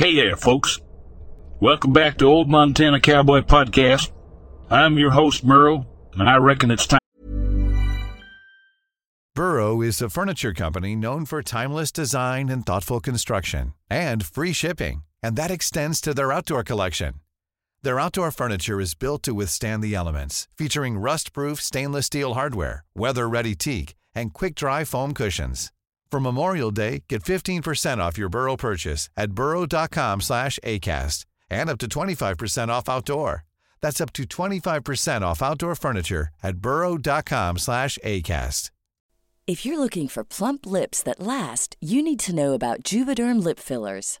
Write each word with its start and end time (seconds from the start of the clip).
Hey 0.00 0.14
there, 0.14 0.34
folks. 0.34 0.80
Welcome 1.60 1.92
back 1.92 2.16
to 2.16 2.24
Old 2.24 2.48
Montana 2.48 3.00
Cowboy 3.00 3.42
Podcast. 3.42 4.10
I'm 4.70 4.96
your 4.96 5.10
host, 5.10 5.44
Murrow, 5.44 5.84
and 6.14 6.22
I 6.22 6.36
reckon 6.36 6.70
it's 6.70 6.86
time. 6.86 7.00
Burrow 9.34 9.82
is 9.82 10.00
a 10.00 10.08
furniture 10.08 10.54
company 10.54 10.96
known 10.96 11.26
for 11.26 11.42
timeless 11.42 11.92
design 11.92 12.48
and 12.48 12.64
thoughtful 12.64 13.00
construction 13.00 13.74
and 13.90 14.24
free 14.24 14.54
shipping, 14.54 15.02
and 15.22 15.36
that 15.36 15.50
extends 15.50 16.00
to 16.00 16.14
their 16.14 16.32
outdoor 16.32 16.64
collection. 16.64 17.20
Their 17.82 18.00
outdoor 18.00 18.30
furniture 18.30 18.80
is 18.80 18.94
built 18.94 19.22
to 19.24 19.34
withstand 19.34 19.84
the 19.84 19.94
elements, 19.94 20.48
featuring 20.56 20.96
rust-proof 20.96 21.60
stainless 21.60 22.06
steel 22.06 22.32
hardware, 22.32 22.84
weather-ready 22.94 23.54
teak, 23.54 23.96
and 24.14 24.32
quick-dry 24.32 24.84
foam 24.84 25.12
cushions. 25.12 25.72
For 26.10 26.18
Memorial 26.20 26.72
Day, 26.72 27.04
get 27.08 27.22
15% 27.22 27.98
off 27.98 28.18
your 28.18 28.28
Burrow 28.28 28.56
purchase 28.56 29.08
at 29.16 29.32
burrow.com 29.32 30.20
slash 30.20 30.58
ACAST 30.64 31.24
and 31.48 31.70
up 31.70 31.78
to 31.78 31.86
25% 31.88 32.68
off 32.68 32.88
outdoor. 32.88 33.44
That's 33.80 34.00
up 34.00 34.12
to 34.14 34.24
25% 34.24 35.22
off 35.22 35.40
outdoor 35.42 35.74
furniture 35.76 36.28
at 36.42 36.56
burrow.com 36.56 37.58
slash 37.58 37.96
ACAST. 38.04 38.70
If 39.46 39.66
you're 39.66 39.78
looking 39.80 40.06
for 40.06 40.22
plump 40.22 40.64
lips 40.64 41.02
that 41.02 41.18
last, 41.18 41.76
you 41.80 42.02
need 42.02 42.20
to 42.20 42.34
know 42.34 42.52
about 42.54 42.84
Juvederm 42.84 43.42
lip 43.42 43.58
fillers. 43.58 44.20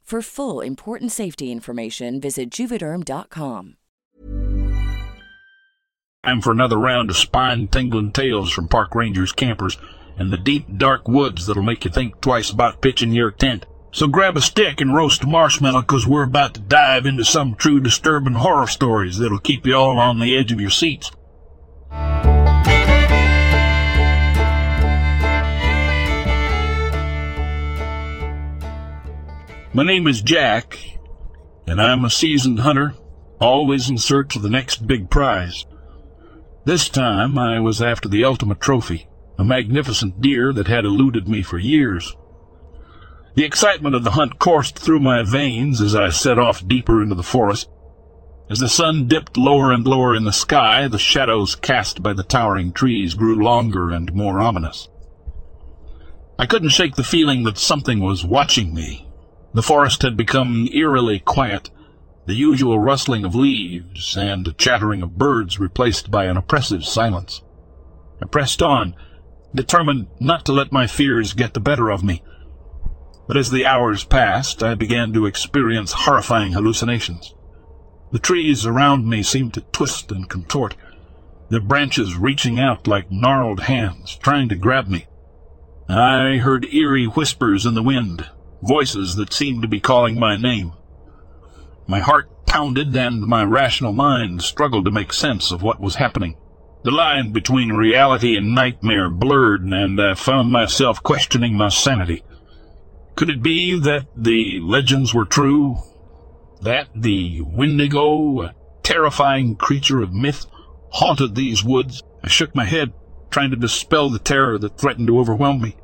For 0.11 0.21
full 0.21 0.59
important 0.59 1.13
safety 1.13 1.53
information, 1.53 2.19
visit 2.19 2.49
juvederm.com. 2.49 3.77
Time 6.25 6.41
for 6.41 6.51
another 6.51 6.77
round 6.77 7.09
of 7.09 7.15
spine-tingling 7.15 8.11
tales 8.11 8.51
from 8.51 8.67
park 8.67 8.93
rangers, 8.93 9.31
campers, 9.31 9.77
and 10.17 10.29
the 10.29 10.37
deep, 10.37 10.65
dark 10.77 11.07
woods 11.07 11.47
that'll 11.47 11.63
make 11.63 11.85
you 11.85 11.91
think 11.91 12.19
twice 12.19 12.49
about 12.49 12.81
pitching 12.81 13.13
your 13.13 13.31
tent. 13.31 13.65
So 13.93 14.07
grab 14.07 14.35
a 14.35 14.41
stick 14.41 14.81
and 14.81 14.93
roast 14.93 15.23
a 15.23 15.27
marshmallow, 15.27 15.83
'cause 15.83 16.05
we're 16.05 16.23
about 16.23 16.55
to 16.55 16.59
dive 16.59 17.05
into 17.05 17.23
some 17.23 17.55
true 17.55 17.79
disturbing 17.79 18.33
horror 18.33 18.67
stories 18.67 19.17
that'll 19.17 19.39
keep 19.39 19.65
you 19.65 19.75
all 19.75 19.97
on 19.97 20.19
the 20.19 20.35
edge 20.35 20.51
of 20.51 20.59
your 20.59 20.71
seats. 20.71 21.09
My 29.73 29.83
name 29.83 30.05
is 30.05 30.21
Jack, 30.21 30.77
and 31.65 31.81
I'm 31.81 32.03
a 32.03 32.09
seasoned 32.09 32.59
hunter, 32.59 32.93
always 33.39 33.89
in 33.89 33.97
search 33.97 34.35
of 34.35 34.41
the 34.41 34.49
next 34.49 34.85
big 34.85 35.09
prize. 35.09 35.65
This 36.65 36.89
time 36.89 37.37
I 37.37 37.61
was 37.61 37.81
after 37.81 38.09
the 38.09 38.25
ultimate 38.25 38.59
trophy, 38.59 39.07
a 39.37 39.45
magnificent 39.45 40.19
deer 40.19 40.51
that 40.51 40.67
had 40.67 40.83
eluded 40.83 41.29
me 41.29 41.41
for 41.41 41.57
years. 41.57 42.17
The 43.35 43.45
excitement 43.45 43.95
of 43.95 44.03
the 44.03 44.11
hunt 44.11 44.39
coursed 44.39 44.77
through 44.77 44.99
my 44.99 45.23
veins 45.23 45.79
as 45.79 45.95
I 45.95 46.09
set 46.09 46.37
off 46.37 46.67
deeper 46.67 47.01
into 47.01 47.15
the 47.15 47.23
forest. 47.23 47.69
As 48.49 48.59
the 48.59 48.67
sun 48.67 49.07
dipped 49.07 49.37
lower 49.37 49.71
and 49.71 49.87
lower 49.87 50.13
in 50.13 50.25
the 50.25 50.33
sky, 50.33 50.89
the 50.89 50.99
shadows 50.99 51.55
cast 51.55 52.03
by 52.03 52.11
the 52.11 52.23
towering 52.23 52.73
trees 52.73 53.13
grew 53.13 53.41
longer 53.41 53.89
and 53.89 54.13
more 54.13 54.41
ominous. 54.41 54.89
I 56.37 56.45
couldn't 56.45 56.69
shake 56.69 56.95
the 56.95 57.05
feeling 57.05 57.43
that 57.43 57.57
something 57.57 58.01
was 58.01 58.25
watching 58.25 58.73
me. 58.73 59.07
The 59.53 59.61
forest 59.61 60.01
had 60.01 60.15
become 60.15 60.69
eerily 60.71 61.19
quiet, 61.19 61.69
the 62.25 62.35
usual 62.35 62.79
rustling 62.79 63.25
of 63.25 63.35
leaves 63.35 64.15
and 64.15 64.57
chattering 64.57 65.01
of 65.01 65.17
birds 65.17 65.59
replaced 65.59 66.09
by 66.09 66.25
an 66.25 66.37
oppressive 66.37 66.85
silence. 66.85 67.41
I 68.21 68.27
pressed 68.27 68.61
on, 68.61 68.95
determined 69.53 70.07
not 70.19 70.45
to 70.45 70.53
let 70.53 70.71
my 70.71 70.87
fears 70.87 71.33
get 71.33 71.53
the 71.53 71.59
better 71.59 71.89
of 71.89 72.03
me. 72.03 72.23
But 73.27 73.35
as 73.35 73.51
the 73.51 73.65
hours 73.65 74.05
passed, 74.05 74.63
I 74.63 74.75
began 74.75 75.11
to 75.13 75.25
experience 75.25 75.91
horrifying 75.91 76.53
hallucinations. 76.53 77.33
The 78.11 78.19
trees 78.19 78.65
around 78.65 79.09
me 79.09 79.23
seemed 79.23 79.53
to 79.55 79.61
twist 79.61 80.11
and 80.11 80.29
contort, 80.29 80.75
their 81.49 81.59
branches 81.59 82.15
reaching 82.15 82.59
out 82.59 82.87
like 82.87 83.11
gnarled 83.11 83.61
hands, 83.61 84.15
trying 84.15 84.47
to 84.49 84.55
grab 84.55 84.87
me. 84.87 85.07
I 85.89 86.37
heard 86.37 86.73
eerie 86.73 87.05
whispers 87.05 87.65
in 87.65 87.73
the 87.73 87.83
wind, 87.83 88.29
voices 88.61 89.15
that 89.15 89.33
seemed 89.33 89.61
to 89.61 89.67
be 89.67 89.79
calling 89.79 90.19
my 90.19 90.37
name. 90.37 90.73
My 91.87 91.99
heart 91.99 92.29
pounded 92.45 92.95
and 92.95 93.21
my 93.21 93.43
rational 93.43 93.93
mind 93.93 94.41
struggled 94.41 94.85
to 94.85 94.91
make 94.91 95.13
sense 95.13 95.51
of 95.51 95.63
what 95.63 95.79
was 95.79 95.95
happening. 95.95 96.37
The 96.83 96.91
line 96.91 97.31
between 97.31 97.73
reality 97.73 98.35
and 98.35 98.55
nightmare 98.55 99.09
blurred, 99.09 99.61
and 99.63 100.01
I 100.01 100.15
found 100.15 100.51
myself 100.51 101.03
questioning 101.03 101.55
my 101.55 101.69
sanity. 101.69 102.23
Could 103.15 103.29
it 103.29 103.43
be 103.43 103.79
that 103.79 104.07
the 104.15 104.59
legends 104.61 105.13
were 105.13 105.25
true? 105.25 105.77
That 106.61 106.87
the 106.95 107.41
Wendigo, 107.41 108.41
a 108.41 108.55
terrifying 108.83 109.55
creature 109.55 110.01
of 110.01 110.13
myth, 110.13 110.45
haunted 110.89 111.35
these 111.35 111.63
woods? 111.63 112.01
I 112.23 112.29
shook 112.29 112.55
my 112.55 112.65
head, 112.65 112.93
trying 113.29 113.51
to 113.51 113.57
dispel 113.57 114.09
the 114.09 114.19
terror 114.19 114.57
that 114.57 114.77
threatened 114.77 115.07
to 115.07 115.19
overwhelm 115.19 115.61
me. 115.61 115.75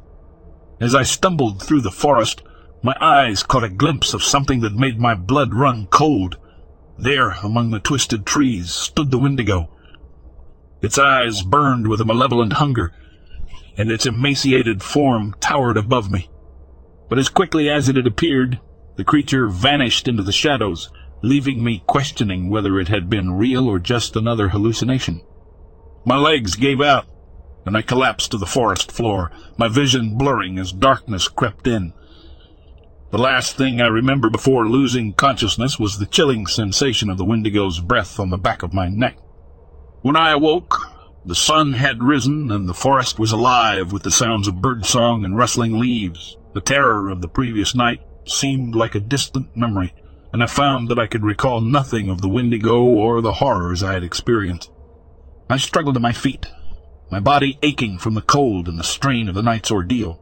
As 0.80 0.96
I 0.96 1.04
stumbled 1.04 1.62
through 1.62 1.82
the 1.82 1.92
forest, 1.92 2.42
my 2.84 2.96
eyes 3.02 3.44
caught 3.44 3.64
a 3.64 3.70
glimpse 3.70 4.14
of 4.14 4.24
something 4.24 4.60
that 4.62 4.74
made 4.74 5.00
my 5.00 5.16
blood 5.16 5.54
run 5.54 5.88
cold. 5.88 6.38
There, 6.98 7.32
among 7.44 7.72
the 7.72 7.80
twisted 7.80 8.26
trees, 8.26 8.72
stood 8.72 9.12
the 9.12 9.18
Wendigo. 9.18 9.70
Its 10.82 10.98
eyes 10.98 11.42
burned 11.42 11.88
with 11.88 12.02
a 12.02 12.06
malevolent 12.06 12.54
hunger, 12.54 12.94
and 13.78 13.92
its 13.92 14.06
emaciated 14.06 14.84
form 14.84 15.36
towered 15.40 15.78
above 15.78 16.12
me. 16.12 16.30
But 17.10 17.20
as 17.20 17.30
quickly 17.30 17.70
as 17.70 17.90
it 17.90 17.96
had 17.96 18.08
appeared, 18.08 18.60
the 18.96 19.04
creature 19.04 19.48
vanished 19.48 20.08
into 20.08 20.24
the 20.24 20.32
shadows, 20.32 20.90
leaving 21.22 21.64
me 21.64 21.84
questioning 21.88 22.50
whether 22.50 22.80
it 22.80 22.88
had 22.88 23.10
been 23.10 23.34
real 23.34 23.68
or 23.68 23.80
just 23.80 24.16
another 24.16 24.50
hallucination. 24.50 25.22
My 26.06 26.18
legs 26.18 26.56
gave 26.56 26.82
out, 26.82 27.06
and 27.66 27.76
I 27.76 27.82
collapsed 27.82 28.32
to 28.32 28.38
the 28.38 28.46
forest 28.46 28.92
floor, 28.92 29.32
my 29.58 29.68
vision 29.68 30.18
blurring 30.18 30.58
as 30.58 30.72
darkness 30.72 31.28
crept 31.28 31.68
in. 31.68 31.94
The 33.10 33.18
last 33.18 33.56
thing 33.56 33.80
I 33.80 33.88
remember 33.88 34.30
before 34.30 34.68
losing 34.68 35.14
consciousness 35.14 35.80
was 35.80 35.98
the 35.98 36.06
chilling 36.06 36.46
sensation 36.46 37.10
of 37.10 37.18
the 37.18 37.24
Wendigo's 37.24 37.80
breath 37.80 38.20
on 38.20 38.32
the 38.32 38.38
back 38.38 38.64
of 38.64 38.74
my 38.74 38.90
neck. 38.90 39.18
When 40.02 40.18
I 40.18 40.32
awoke, 40.32 40.78
the 41.26 41.34
sun 41.34 41.72
had 41.72 42.04
risen 42.04 42.52
and 42.52 42.68
the 42.68 42.74
forest 42.74 43.18
was 43.18 43.32
alive 43.32 43.94
with 43.94 44.04
the 44.04 44.12
sounds 44.12 44.50
of 44.50 44.62
birdsong 44.62 45.24
and 45.24 45.38
rustling 45.38 45.80
leaves. 45.80 46.36
The 46.54 46.60
terror 46.60 47.10
of 47.10 47.22
the 47.22 47.30
previous 47.30 47.74
night 47.74 48.02
seemed 48.26 48.76
like 48.76 48.94
a 48.94 49.00
distant 49.00 49.56
memory, 49.56 49.94
and 50.34 50.44
I 50.44 50.48
found 50.48 50.90
that 50.90 51.00
I 51.00 51.08
could 51.08 51.24
recall 51.24 51.62
nothing 51.62 52.10
of 52.10 52.20
the 52.20 52.30
Wendigo 52.30 52.84
or 52.84 53.22
the 53.22 53.34
horrors 53.34 53.84
I 53.84 53.94
had 53.94 54.04
experienced. 54.04 54.70
I 55.50 55.56
struggled 55.56 55.96
to 55.96 56.02
my 56.02 56.12
feet, 56.12 56.46
my 57.10 57.22
body 57.22 57.58
aching 57.64 58.00
from 58.00 58.16
the 58.16 58.22
cold 58.22 58.68
and 58.68 58.78
the 58.78 58.84
strain 58.84 59.30
of 59.30 59.36
the 59.36 59.42
night's 59.42 59.72
ordeal. 59.72 60.22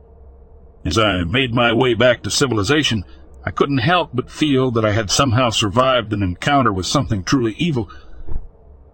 As 0.85 0.99
I 0.99 1.23
made 1.23 1.51
my 1.51 1.73
way 1.73 1.95
back 1.95 2.21
to 2.23 2.29
civilization, 2.29 3.05
I 3.43 3.49
couldn't 3.49 3.79
help 3.79 4.11
but 4.13 4.29
feel 4.29 4.69
that 4.71 4.85
I 4.85 4.91
had 4.91 5.09
somehow 5.09 5.49
survived 5.49 6.13
an 6.13 6.21
encounter 6.21 6.71
with 6.71 6.85
something 6.85 7.23
truly 7.23 7.55
evil. 7.57 7.89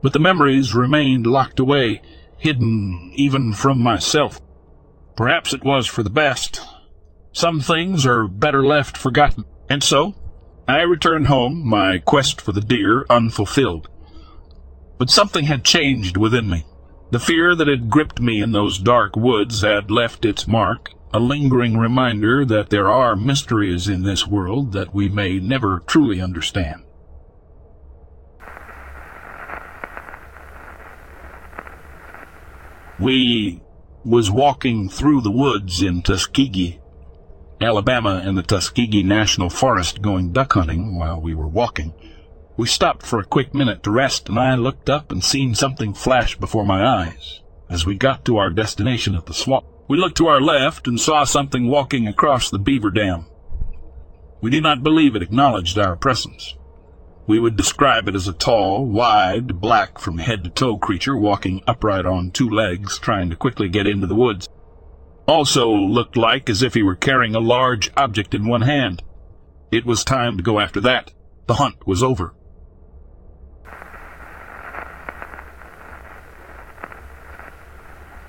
But 0.02 0.14
the 0.14 0.20
memories 0.20 0.74
remained 0.74 1.28
locked 1.28 1.60
away, 1.60 2.02
hidden 2.38 3.12
even 3.16 3.54
from 3.54 3.80
myself. 3.82 4.40
Perhaps 5.18 5.54
it 5.54 5.66
was 5.66 5.86
for 5.86 6.02
the 6.02 6.10
best. 6.10 6.62
Some 7.34 7.60
things 7.60 8.06
are 8.06 8.26
better 8.26 8.66
left 8.66 8.96
forgotten. 8.98 9.44
And 9.70 9.84
so, 9.84 10.16
I 10.70 10.82
returned 10.82 11.28
home, 11.28 11.68
my 11.68 11.98
quest 11.98 12.40
for 12.40 12.54
the 12.54 12.62
deer 12.62 13.06
unfulfilled. 13.10 13.90
But 14.98 15.10
something 15.10 15.46
had 15.46 15.66
changed 15.66 16.16
within 16.16 16.50
me. 16.50 16.66
The 17.12 17.20
fear 17.20 17.54
that 17.54 17.68
had 17.68 17.90
gripped 17.90 18.22
me 18.22 18.42
in 18.42 18.54
those 18.54 18.80
dark 18.80 19.18
woods 19.18 19.62
had 19.62 19.92
left 19.92 20.24
its 20.24 20.48
mark, 20.48 20.92
a 21.14 21.20
lingering 21.20 21.78
reminder 21.78 22.46
that 22.46 22.70
there 22.70 22.90
are 22.90 23.16
mysteries 23.16 23.88
in 23.88 24.04
this 24.04 24.26
world 24.26 24.72
that 24.72 24.94
we 24.94 25.10
may 25.10 25.40
never 25.40 25.84
truly 25.86 26.22
understand. 26.22 26.84
We 33.00 33.62
was 34.06 34.32
walking 34.32 34.90
through 34.90 35.22
the 35.22 35.32
woods 35.32 35.82
in 35.82 36.02
Tuskegee, 36.02 36.80
Alabama, 37.60 38.24
in 38.26 38.36
the 38.36 38.44
Tuskegee 38.44 39.04
National 39.04 39.50
Forest 39.50 40.02
going 40.02 40.32
duck 40.32 40.54
hunting 40.54 40.98
while 40.98 41.20
we 41.20 41.36
were 41.36 41.48
walking. 41.48 41.94
We 42.58 42.68
stopped 42.68 43.06
for 43.06 43.20
a 43.20 43.26
quick 43.26 43.54
minute 43.54 43.84
to 43.84 43.92
rest, 43.92 44.30
and 44.30 44.40
I 44.40 44.56
looked 44.56 44.90
up 44.90 45.12
and 45.12 45.24
seen 45.24 45.56
something 45.56 45.94
flash 45.94 46.38
before 46.38 46.66
my 46.66 46.86
eyes. 46.86 47.42
As 47.70 47.86
we 47.86 47.96
got 47.96 48.24
to 48.26 48.38
our 48.38 48.50
destination 48.50 49.16
at 49.16 49.26
the 49.26 49.34
swamp, 49.34 49.66
we 49.92 49.98
looked 49.98 50.16
to 50.16 50.28
our 50.28 50.40
left 50.40 50.88
and 50.88 50.98
saw 50.98 51.26
something 51.26 51.68
walking 51.68 52.08
across 52.08 52.50
the 52.50 52.58
beaver 52.58 52.90
dam. 52.90 53.26
We 54.40 54.50
did 54.50 54.64
not 54.64 54.84
believe 54.84 55.18
it 55.18 55.22
acknowledged 55.22 55.78
our 55.78 55.98
presence. 55.98 56.56
We 57.28 57.42
would 57.42 57.58
describe 57.58 58.08
it 58.08 58.16
as 58.16 58.26
a 58.26 58.32
tall, 58.32 58.86
wide, 58.86 59.60
black 59.60 60.00
from 60.00 60.20
head 60.20 60.46
to 60.46 60.50
toe 60.50 60.78
creature 60.78 61.18
walking 61.18 61.62
upright 61.68 62.06
on 62.06 62.32
two 62.32 62.50
legs, 62.50 63.00
trying 63.00 63.30
to 63.32 63.36
quickly 63.36 63.68
get 63.68 63.86
into 63.86 64.08
the 64.08 64.16
woods. 64.16 64.48
Also 65.28 65.70
looked 65.70 66.16
like 66.16 66.50
as 66.50 66.64
if 66.64 66.74
he 66.74 66.84
were 66.84 66.96
carrying 66.96 67.36
a 67.36 67.42
large 67.42 67.92
object 67.98 68.34
in 68.34 68.48
one 68.48 68.62
hand. 68.62 69.04
It 69.74 69.86
was 69.86 70.06
time 70.06 70.38
to 70.38 70.44
go 70.44 70.62
after 70.62 70.80
that. 70.80 71.12
The 71.48 71.56
hunt 71.56 71.86
was 71.86 72.02
over. 72.02 72.34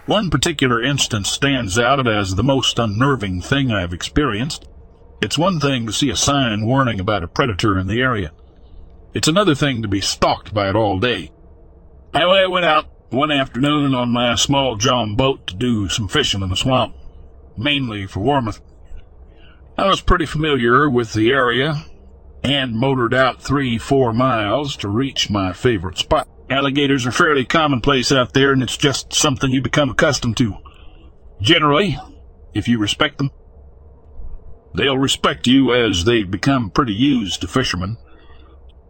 One 0.06 0.30
particular 0.30 0.82
instance 0.82 1.30
stands 1.30 1.78
out 1.78 2.08
as 2.08 2.34
the 2.34 2.42
most 2.42 2.80
unnerving 2.80 3.40
thing 3.40 3.70
I've 3.70 3.92
experienced. 3.92 4.66
It's 5.20 5.38
one 5.38 5.60
thing 5.60 5.86
to 5.86 5.92
see 5.92 6.10
a 6.10 6.16
sign 6.16 6.66
warning 6.66 6.98
about 6.98 7.22
a 7.22 7.28
predator 7.28 7.78
in 7.78 7.86
the 7.86 8.00
area. 8.00 8.32
It's 9.14 9.28
another 9.28 9.54
thing 9.54 9.80
to 9.82 9.88
be 9.88 10.00
stalked 10.00 10.52
by 10.52 10.68
it 10.68 10.74
all 10.74 10.98
day. 10.98 11.30
Anyway, 12.12 12.40
I 12.40 12.46
went 12.48 12.64
out 12.64 12.86
one 13.10 13.30
afternoon 13.30 13.94
on 13.94 14.10
my 14.10 14.34
small 14.34 14.74
John 14.74 15.14
boat 15.14 15.46
to 15.46 15.54
do 15.54 15.88
some 15.88 16.08
fishing 16.08 16.42
in 16.42 16.48
the 16.48 16.56
swamp, 16.56 16.96
mainly 17.56 18.06
for 18.06 18.20
Warmouth. 18.20 18.60
I 19.78 19.86
was 19.86 20.00
pretty 20.00 20.26
familiar 20.26 20.90
with 20.90 21.12
the 21.12 21.30
area 21.30 21.84
and 22.42 22.74
motored 22.74 23.14
out 23.14 23.40
three, 23.40 23.78
four 23.78 24.12
miles 24.12 24.76
to 24.78 24.88
reach 24.88 25.30
my 25.30 25.52
favorite 25.52 25.98
spot. 25.98 26.26
Alligators 26.52 27.06
are 27.06 27.12
fairly 27.12 27.46
commonplace 27.46 28.12
out 28.12 28.34
there, 28.34 28.52
and 28.52 28.62
it's 28.62 28.76
just 28.76 29.14
something 29.14 29.50
you 29.50 29.62
become 29.62 29.88
accustomed 29.88 30.36
to. 30.36 30.58
Generally, 31.40 31.98
if 32.52 32.68
you 32.68 32.78
respect 32.78 33.16
them, 33.16 33.30
they'll 34.74 34.98
respect 34.98 35.46
you 35.46 35.72
as 35.72 36.04
they've 36.04 36.30
become 36.30 36.68
pretty 36.68 36.92
used 36.92 37.40
to 37.40 37.48
fishermen. 37.48 37.96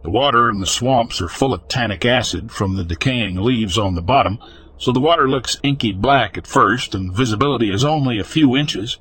The 0.03 0.09
water 0.09 0.49
in 0.49 0.59
the 0.59 0.65
swamps 0.65 1.21
are 1.21 1.29
full 1.29 1.53
of 1.53 1.69
tannic 1.69 2.03
acid 2.03 2.51
from 2.51 2.75
the 2.75 2.83
decaying 2.83 3.37
leaves 3.37 3.77
on 3.77 3.95
the 3.95 4.01
bottom, 4.01 4.39
so 4.77 4.91
the 4.91 4.99
water 4.99 5.29
looks 5.29 5.57
inky 5.63 5.93
black 5.93 6.37
at 6.37 6.45
first, 6.45 6.93
and 6.93 7.15
visibility 7.15 7.71
is 7.71 7.85
only 7.85 8.19
a 8.19 8.25
few 8.25 8.57
inches. 8.57 8.97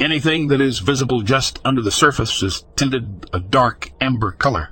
Anything 0.00 0.48
that 0.48 0.62
is 0.62 0.78
visible 0.78 1.20
just 1.20 1.60
under 1.66 1.82
the 1.82 1.90
surface 1.90 2.42
is 2.42 2.64
tinted 2.76 3.28
a 3.34 3.40
dark 3.40 3.92
amber 4.00 4.32
color. 4.32 4.70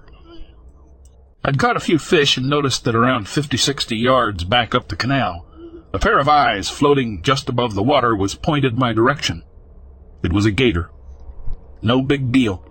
I'd 1.42 1.58
caught 1.58 1.76
a 1.76 1.80
few 1.80 1.98
fish 1.98 2.36
and 2.36 2.50
noticed 2.50 2.84
that 2.84 2.94
around 2.94 3.26
50, 3.26 3.56
60 3.56 3.96
yards 3.96 4.44
back 4.44 4.74
up 4.74 4.88
the 4.88 4.96
canal, 4.96 5.46
a 5.92 5.98
pair 5.98 6.18
of 6.18 6.28
eyes 6.28 6.68
floating 6.68 7.22
just 7.22 7.48
above 7.48 7.74
the 7.74 7.82
water 7.82 8.14
was 8.14 8.34
pointed 8.34 8.78
my 8.78 8.92
direction. 8.92 9.42
It 10.22 10.34
was 10.34 10.44
a 10.44 10.50
gator. 10.50 10.90
No 11.80 12.02
big 12.02 12.30
deal. 12.30 12.62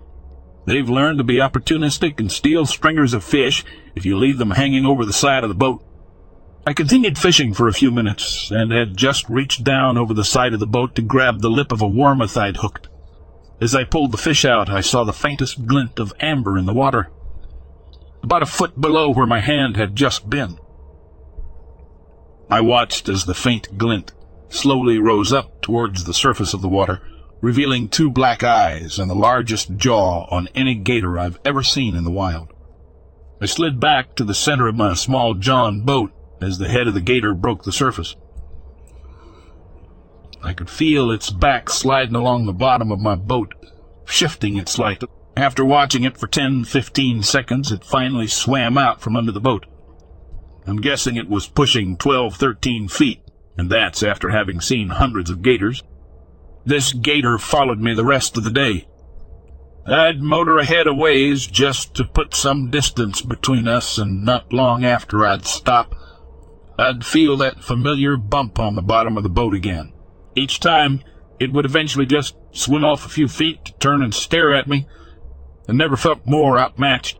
They've 0.66 0.88
learned 0.88 1.18
to 1.18 1.24
be 1.24 1.36
opportunistic 1.36 2.20
and 2.20 2.30
steal 2.30 2.64
stringers 2.64 3.12
of 3.12 3.24
fish 3.24 3.64
if 3.96 4.06
you 4.06 4.16
leave 4.16 4.38
them 4.38 4.52
hanging 4.52 4.86
over 4.86 5.04
the 5.04 5.12
side 5.12 5.42
of 5.42 5.48
the 5.48 5.54
boat. 5.54 5.84
I 6.64 6.72
continued 6.72 7.18
fishing 7.18 7.54
for 7.54 7.66
a 7.66 7.72
few 7.72 7.90
minutes 7.90 8.52
and 8.52 8.70
had 8.70 8.96
just 8.96 9.28
reached 9.28 9.64
down 9.64 9.98
over 9.98 10.14
the 10.14 10.24
side 10.24 10.54
of 10.54 10.60
the 10.60 10.66
boat 10.66 10.94
to 10.94 11.02
grab 11.02 11.40
the 11.40 11.50
lip 11.50 11.72
of 11.72 11.82
a 11.82 11.88
warmouth 11.88 12.36
I'd 12.36 12.58
hooked. 12.58 12.88
As 13.60 13.74
I 13.74 13.82
pulled 13.82 14.12
the 14.12 14.18
fish 14.18 14.44
out, 14.44 14.70
I 14.70 14.80
saw 14.80 15.02
the 15.02 15.12
faintest 15.12 15.66
glint 15.66 15.98
of 15.98 16.12
amber 16.20 16.56
in 16.56 16.66
the 16.66 16.72
water 16.72 17.10
about 18.22 18.42
a 18.42 18.46
foot 18.46 18.80
below 18.80 19.10
where 19.10 19.26
my 19.26 19.40
hand 19.40 19.76
had 19.76 19.96
just 19.96 20.28
been. 20.28 20.58
I 22.50 22.60
watched 22.60 23.08
as 23.08 23.24
the 23.24 23.34
faint 23.34 23.78
glint 23.78 24.12
slowly 24.48 24.98
rose 24.98 25.32
up 25.32 25.60
towards 25.62 26.04
the 26.04 26.14
surface 26.14 26.52
of 26.52 26.62
the 26.62 26.68
water, 26.68 27.00
revealing 27.40 27.88
two 27.88 28.10
black 28.10 28.42
eyes 28.42 28.98
and 28.98 29.08
the 29.08 29.14
largest 29.14 29.76
jaw 29.76 30.26
on 30.30 30.48
any 30.54 30.74
gator 30.74 31.18
I've 31.18 31.38
ever 31.44 31.62
seen 31.62 31.94
in 31.94 32.04
the 32.04 32.10
wild. 32.10 32.52
I 33.40 33.46
slid 33.46 33.80
back 33.80 34.16
to 34.16 34.24
the 34.24 34.34
center 34.34 34.68
of 34.68 34.74
my 34.74 34.94
small 34.94 35.34
John 35.34 35.80
boat 35.82 36.12
as 36.42 36.58
the 36.58 36.68
head 36.68 36.88
of 36.88 36.94
the 36.94 37.00
gator 37.00 37.34
broke 37.34 37.62
the 37.62 37.72
surface. 37.72 38.16
I 40.42 40.52
could 40.52 40.68
feel 40.68 41.10
its 41.10 41.30
back 41.30 41.70
sliding 41.70 42.14
along 42.14 42.46
the 42.46 42.52
bottom 42.52 42.90
of 42.90 42.98
my 42.98 43.14
boat, 43.14 43.54
shifting 44.04 44.56
its 44.56 44.78
light 44.78 45.02
after 45.36 45.64
watching 45.64 46.04
it 46.04 46.16
for 46.16 46.26
10, 46.26 46.64
15 46.64 47.22
seconds, 47.22 47.72
it 47.72 47.84
finally 47.84 48.26
swam 48.26 48.76
out 48.76 49.00
from 49.00 49.16
under 49.16 49.32
the 49.32 49.40
boat. 49.40 49.66
I'm 50.66 50.80
guessing 50.80 51.16
it 51.16 51.28
was 51.28 51.48
pushing 51.48 51.96
12, 51.96 52.36
13 52.36 52.88
feet, 52.88 53.22
and 53.56 53.70
that's 53.70 54.02
after 54.02 54.30
having 54.30 54.60
seen 54.60 54.90
hundreds 54.90 55.30
of 55.30 55.42
gators. 55.42 55.82
This 56.64 56.92
gator 56.92 57.38
followed 57.38 57.80
me 57.80 57.94
the 57.94 58.04
rest 58.04 58.36
of 58.36 58.44
the 58.44 58.50
day. 58.50 58.86
I'd 59.86 60.20
motor 60.20 60.58
ahead 60.58 60.86
a 60.86 60.94
ways 60.94 61.46
just 61.46 61.94
to 61.94 62.04
put 62.04 62.34
some 62.34 62.70
distance 62.70 63.22
between 63.22 63.66
us, 63.66 63.98
and 63.98 64.24
not 64.24 64.52
long 64.52 64.84
after 64.84 65.24
I'd 65.26 65.46
stop, 65.46 65.94
I'd 66.78 67.04
feel 67.04 67.36
that 67.38 67.64
familiar 67.64 68.16
bump 68.16 68.58
on 68.58 68.74
the 68.74 68.82
bottom 68.82 69.16
of 69.16 69.22
the 69.22 69.30
boat 69.30 69.54
again. 69.54 69.92
Each 70.34 70.60
time, 70.60 71.02
It 71.40 71.54
would 71.54 71.64
eventually 71.64 72.04
just 72.04 72.36
swim 72.52 72.84
off 72.84 73.06
a 73.06 73.08
few 73.08 73.26
feet 73.26 73.64
to 73.64 73.72
turn 73.78 74.02
and 74.02 74.12
stare 74.12 74.54
at 74.54 74.68
me, 74.68 74.86
and 75.70 75.78
never 75.78 75.96
felt 75.96 76.26
more 76.26 76.58
outmatched. 76.58 77.16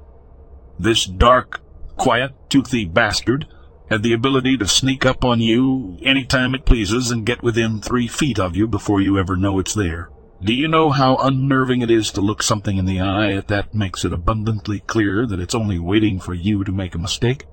This 0.77 1.07
dark, 1.07 1.61
quiet, 1.97 2.33
toothy 2.49 2.85
bastard 2.85 3.47
had 3.89 4.03
the 4.03 4.13
ability 4.13 4.57
to 4.57 4.67
sneak 4.67 5.07
up 5.07 5.25
on 5.25 5.41
you 5.41 5.97
any 6.03 6.25
time 6.25 6.57
it 6.57 6.65
pleases 6.65 7.13
and 7.13 7.25
get 7.25 7.45
within 7.45 7.81
three 7.81 8.09
feet 8.09 8.41
of 8.41 8.57
you 8.57 8.67
before 8.67 9.01
you 9.01 9.17
ever 9.17 9.37
know 9.37 9.61
it's 9.61 9.73
there. 9.73 10.11
Do 10.43 10.53
you 10.53 10.67
know 10.67 10.91
how 10.91 11.15
unnerving 11.19 11.81
it 11.81 11.93
is 11.93 12.11
to 12.11 12.21
look 12.21 12.43
something 12.43 12.77
in 12.77 12.87
the 12.87 12.99
eye 12.99 13.35
if 13.35 13.47
that 13.47 13.73
makes 13.73 14.05
it 14.05 14.13
abundantly 14.13 14.81
clear 14.81 15.27
that 15.29 15.39
it's 15.39 15.55
only 15.55 15.79
waiting 15.79 16.19
for 16.19 16.35
you 16.35 16.65
to 16.65 16.73
make 16.73 16.97
a 16.97 16.99
mistake? 16.99 17.45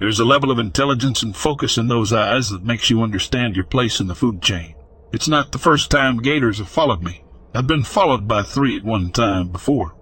There's 0.00 0.18
a 0.18 0.24
level 0.24 0.50
of 0.50 0.58
intelligence 0.58 1.22
and 1.22 1.36
focus 1.36 1.78
in 1.78 1.86
those 1.86 2.12
eyes 2.12 2.50
that 2.50 2.64
makes 2.64 2.90
you 2.90 3.00
understand 3.00 3.54
your 3.54 3.64
place 3.64 4.00
in 4.00 4.08
the 4.08 4.16
food 4.16 4.42
chain. 4.42 4.74
It's 5.12 5.28
not 5.28 5.52
the 5.52 5.58
first 5.58 5.88
time 5.88 6.16
gators 6.16 6.58
have 6.58 6.68
followed 6.68 7.04
me. 7.04 7.23
I've 7.56 7.68
been 7.68 7.84
followed 7.84 8.26
by 8.26 8.42
three 8.42 8.76
at 8.76 8.82
one 8.82 9.12
time 9.12 9.50
before. 9.50 9.94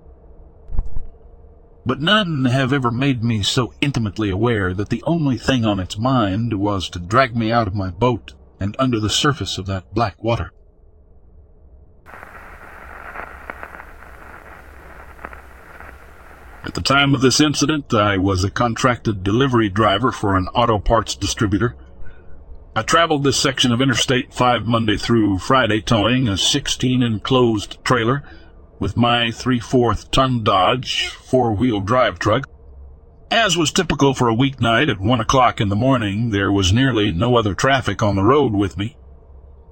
But 1.85 2.01
none 2.01 2.47
have 2.47 2.73
ever 2.73 2.91
made 2.91 3.23
me 3.23 3.43
so 3.43 3.75
intimately 3.83 4.31
aware 4.31 4.73
that 4.73 4.89
the 4.89 5.03
only 5.07 5.37
thing 5.37 5.67
on 5.67 5.79
its 5.79 5.99
mind 5.99 6.59
was 6.59 6.89
to 6.91 6.99
drag 6.99 7.37
me 7.37 7.53
out 7.53 7.67
of 7.67 7.75
my 7.75 7.91
boat 7.91 8.33
and 8.59 8.75
under 8.79 8.99
the 8.99 9.11
surface 9.11 9.59
of 9.59 9.67
that 9.67 9.93
black 9.93 10.23
water. 10.23 10.51
At 16.65 16.73
the 16.73 16.81
time 16.81 17.15
of 17.15 17.21
this 17.21 17.39
incident, 17.39 17.93
I 17.93 18.17
was 18.17 18.45
a 18.45 18.51
contracted 18.51 19.23
delivery 19.23 19.69
driver 19.69 20.11
for 20.11 20.39
an 20.39 20.47
auto 20.55 20.79
parts 20.79 21.15
distributor. 21.15 21.77
I 22.75 22.81
traveled 22.81 23.23
this 23.23 23.37
section 23.37 23.71
of 23.71 23.83
Interstate 23.83 24.33
5 24.33 24.67
Monday 24.67 24.97
through 24.97 25.41
Friday 25.41 25.83
towing 25.83 26.27
a 26.27 26.39
16 26.39 27.03
enclosed 27.03 27.77
trailer 27.85 28.23
with 28.79 28.97
my 28.97 29.31
3 29.31 29.61
4 29.61 29.95
ton 30.11 30.43
Dodge 30.43 31.09
four 31.09 31.53
wheel 31.53 31.81
drive 31.81 32.19
truck. 32.19 32.49
As 33.31 33.59
was 33.59 33.73
typical 33.73 34.15
for 34.15 34.31
a 34.31 34.35
weeknight 34.35 34.91
at 34.91 34.99
1 34.99 35.21
o'clock 35.21 35.61
in 35.61 35.69
the 35.69 35.77
morning, 35.77 36.31
there 36.31 36.51
was 36.51 36.73
nearly 36.73 37.13
no 37.13 37.37
other 37.37 37.55
traffic 37.55 38.03
on 38.03 38.17
the 38.17 38.25
road 38.25 38.55
with 38.55 38.79
me. 38.79 38.97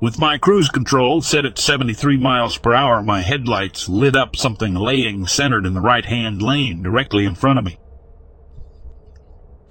With 0.03 0.19
my 0.19 0.37
cruise 0.37 0.69
control 0.69 1.23
set 1.23 1.47
at 1.47 1.59
73 1.59 2.19
miles 2.19 2.59
per 2.59 2.75
hour, 2.75 3.03
my 3.03 3.23
headlights 3.23 3.89
lit 3.89 4.15
up 4.15 4.37
something 4.37 4.75
laying 4.75 5.27
centered 5.27 5.65
in 5.65 5.73
the 5.73 5.81
right-hand 5.81 6.43
lane 6.43 6.83
directly 6.83 7.25
in 7.25 7.35
front 7.35 7.59
of 7.59 7.65
me. 7.65 7.79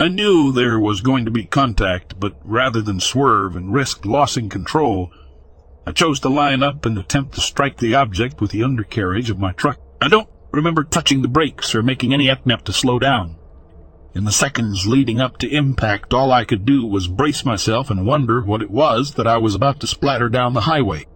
I 0.01 0.07
knew 0.07 0.53
there 0.53 0.79
was 0.79 1.01
going 1.01 1.25
to 1.25 1.31
be 1.31 1.43
contact, 1.43 2.21
but 2.21 2.39
rather 2.45 2.81
than 2.81 3.01
swerve 3.01 3.57
and 3.57 3.73
risk 3.73 4.05
losing 4.05 4.47
control, 4.47 5.11
I 5.85 5.91
chose 5.91 6.21
to 6.21 6.29
line 6.29 6.63
up 6.63 6.85
and 6.85 6.97
attempt 6.97 7.35
to 7.35 7.41
strike 7.41 7.79
the 7.79 7.95
object 7.95 8.39
with 8.39 8.51
the 8.51 8.63
undercarriage 8.63 9.29
of 9.29 9.39
my 9.39 9.51
truck. 9.51 9.77
I 9.99 10.07
don't 10.07 10.29
remember 10.53 10.85
touching 10.85 11.21
the 11.21 11.27
brakes 11.27 11.75
or 11.75 11.83
making 11.83 12.13
any 12.13 12.29
attempt 12.29 12.63
to 12.67 12.71
slow 12.73 12.97
down. 12.97 13.35
In 14.15 14.23
the 14.23 14.31
seconds 14.31 14.87
leading 14.87 15.19
up 15.19 15.37
to 15.39 15.53
impact, 15.53 16.13
all 16.13 16.31
I 16.31 16.45
could 16.45 16.65
do 16.65 16.85
was 16.85 17.09
brace 17.09 17.43
myself 17.43 17.89
and 17.89 18.07
wonder 18.07 18.41
what 18.41 18.61
it 18.61 18.71
was 18.71 19.15
that 19.15 19.27
I 19.27 19.35
was 19.35 19.53
about 19.53 19.81
to 19.81 19.87
splatter 19.87 20.29
down 20.29 20.53
the 20.53 20.61
highway. 20.61 21.07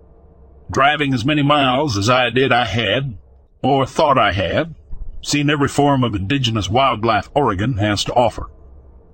Driving 0.70 1.14
as 1.14 1.24
many 1.24 1.42
miles 1.42 1.98
as 1.98 2.10
I 2.10 2.30
did, 2.32 2.52
I 2.52 2.66
had, 2.66 3.18
or 3.62 3.86
thought 3.86 4.18
I 4.18 4.34
had, 4.34 4.76
seen 5.22 5.50
every 5.50 5.70
form 5.70 6.04
of 6.04 6.16
indigenous 6.16 6.70
wildlife 6.70 7.30
Oregon 7.34 7.78
has 7.78 8.04
to 8.04 8.14
offer. 8.14 8.50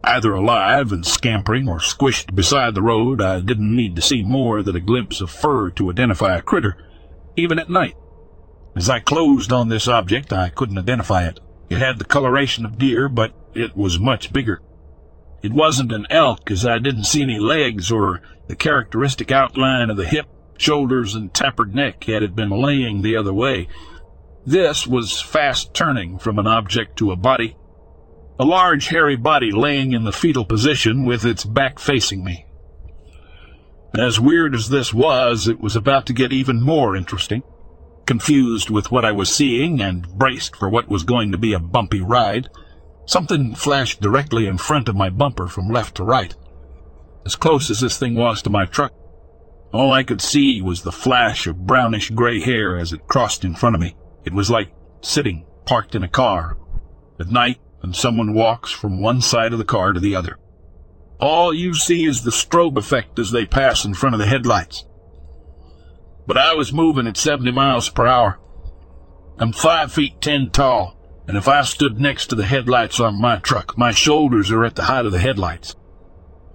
Either 0.03 0.33
alive 0.33 0.91
and 0.91 1.05
scampering 1.05 1.67
or 1.67 1.79
squished 1.79 2.33
beside 2.33 2.73
the 2.73 2.81
road, 2.81 3.21
I 3.21 3.41
didn't 3.41 3.75
need 3.75 3.95
to 3.95 4.01
see 4.01 4.23
more 4.23 4.63
than 4.63 4.75
a 4.75 4.81
glimpse 4.81 5.21
of 5.21 5.29
fur 5.29 5.69
to 5.71 5.91
identify 5.91 6.37
a 6.37 6.41
critter, 6.41 6.77
even 7.35 7.59
at 7.59 7.69
night. 7.69 7.95
As 8.75 8.89
I 8.89 8.99
closed 8.99 9.51
on 9.51 9.67
this 9.67 9.87
object, 9.87 10.31
I 10.31 10.49
couldn't 10.49 10.77
identify 10.77 11.25
it. 11.25 11.39
It 11.69 11.79
had 11.79 11.99
the 11.99 12.05
coloration 12.05 12.65
of 12.65 12.77
deer, 12.77 13.09
but 13.09 13.33
it 13.53 13.75
was 13.75 13.99
much 13.99 14.31
bigger. 14.31 14.61
It 15.41 15.53
wasn't 15.53 15.91
an 15.91 16.07
elk, 16.09 16.49
as 16.49 16.65
I 16.65 16.79
didn't 16.79 17.03
see 17.05 17.21
any 17.21 17.39
legs 17.39 17.91
or 17.91 18.21
the 18.47 18.55
characteristic 18.55 19.31
outline 19.31 19.89
of 19.89 19.97
the 19.97 20.07
hip, 20.07 20.27
shoulders, 20.57 21.15
and 21.15 21.33
tapered 21.33 21.75
neck 21.75 22.03
had 22.05 22.23
it 22.23 22.35
been 22.35 22.49
laying 22.49 23.01
the 23.01 23.15
other 23.15 23.33
way. 23.33 23.67
This 24.45 24.87
was 24.87 25.21
fast 25.21 25.73
turning 25.73 26.17
from 26.19 26.39
an 26.39 26.47
object 26.47 26.97
to 26.97 27.11
a 27.11 27.15
body. 27.15 27.55
A 28.39 28.45
large, 28.45 28.87
hairy 28.87 29.17
body 29.17 29.51
laying 29.51 29.91
in 29.91 30.05
the 30.05 30.13
fetal 30.13 30.45
position 30.45 31.05
with 31.05 31.25
its 31.25 31.43
back 31.43 31.77
facing 31.77 32.23
me. 32.23 32.45
As 33.97 34.19
weird 34.19 34.55
as 34.55 34.69
this 34.69 34.93
was, 34.93 35.47
it 35.47 35.59
was 35.59 35.75
about 35.75 36.05
to 36.05 36.13
get 36.13 36.31
even 36.31 36.61
more 36.61 36.95
interesting. 36.95 37.43
Confused 38.05 38.69
with 38.69 38.91
what 38.91 39.05
I 39.05 39.11
was 39.11 39.33
seeing 39.33 39.81
and 39.81 40.07
braced 40.07 40.55
for 40.55 40.69
what 40.69 40.87
was 40.87 41.03
going 41.03 41.31
to 41.31 41.37
be 41.37 41.53
a 41.53 41.59
bumpy 41.59 42.01
ride, 42.01 42.47
Something 43.09 43.55
flashed 43.55 44.01
directly 44.01 44.45
in 44.45 44.59
front 44.59 44.87
of 44.87 44.95
my 44.95 45.09
bumper 45.09 45.47
from 45.47 45.67
left 45.67 45.95
to 45.95 46.03
right. 46.03 46.35
As 47.25 47.35
close 47.35 47.71
as 47.71 47.79
this 47.79 47.97
thing 47.97 48.13
was 48.13 48.43
to 48.43 48.51
my 48.51 48.65
truck, 48.65 48.93
all 49.73 49.91
I 49.91 50.03
could 50.03 50.21
see 50.21 50.61
was 50.61 50.83
the 50.83 50.91
flash 50.91 51.47
of 51.47 51.65
brownish 51.65 52.11
gray 52.11 52.39
hair 52.39 52.77
as 52.77 52.93
it 52.93 53.07
crossed 53.07 53.43
in 53.43 53.55
front 53.55 53.73
of 53.73 53.81
me. 53.81 53.95
It 54.25 54.33
was 54.33 54.51
like 54.51 54.71
sitting 55.01 55.47
parked 55.65 55.95
in 55.95 56.03
a 56.03 56.07
car 56.07 56.55
at 57.19 57.31
night 57.31 57.57
and 57.81 57.95
someone 57.95 58.33
walks 58.33 58.71
from 58.71 59.01
one 59.01 59.21
side 59.21 59.53
of 59.53 59.59
the 59.59 59.65
car 59.65 59.93
to 59.93 59.99
the 59.99 60.15
other. 60.15 60.37
All 61.19 61.53
you 61.53 61.73
see 61.73 62.05
is 62.05 62.23
the 62.23 62.31
strobe 62.31 62.77
effect 62.77 63.19
as 63.19 63.31
they 63.31 63.45
pass 63.45 63.85
in 63.85 63.93
front 63.93 64.15
of 64.15 64.19
the 64.19 64.27
headlights. 64.27 64.85
But 66.25 66.37
I 66.37 66.53
was 66.53 66.71
moving 66.71 67.07
at 67.07 67.17
70 67.17 67.51
miles 67.51 67.89
per 67.89 68.05
hour. 68.07 68.39
I'm 69.37 69.53
five 69.53 69.91
feet 69.91 70.21
ten 70.21 70.49
tall 70.49 70.99
and 71.29 71.37
if 71.37 71.47
I 71.47 71.61
stood 71.61 71.99
next 72.01 72.25
to 72.27 72.35
the 72.35 72.43
headlights 72.43 72.99
on 72.99 73.21
my 73.21 73.37
truck, 73.37 73.77
my 73.77 73.91
shoulders 73.91 74.49
are 74.49 74.65
at 74.65 74.75
the 74.75 74.85
height 74.85 75.05
of 75.05 75.11
the 75.11 75.19
headlights. 75.19 75.75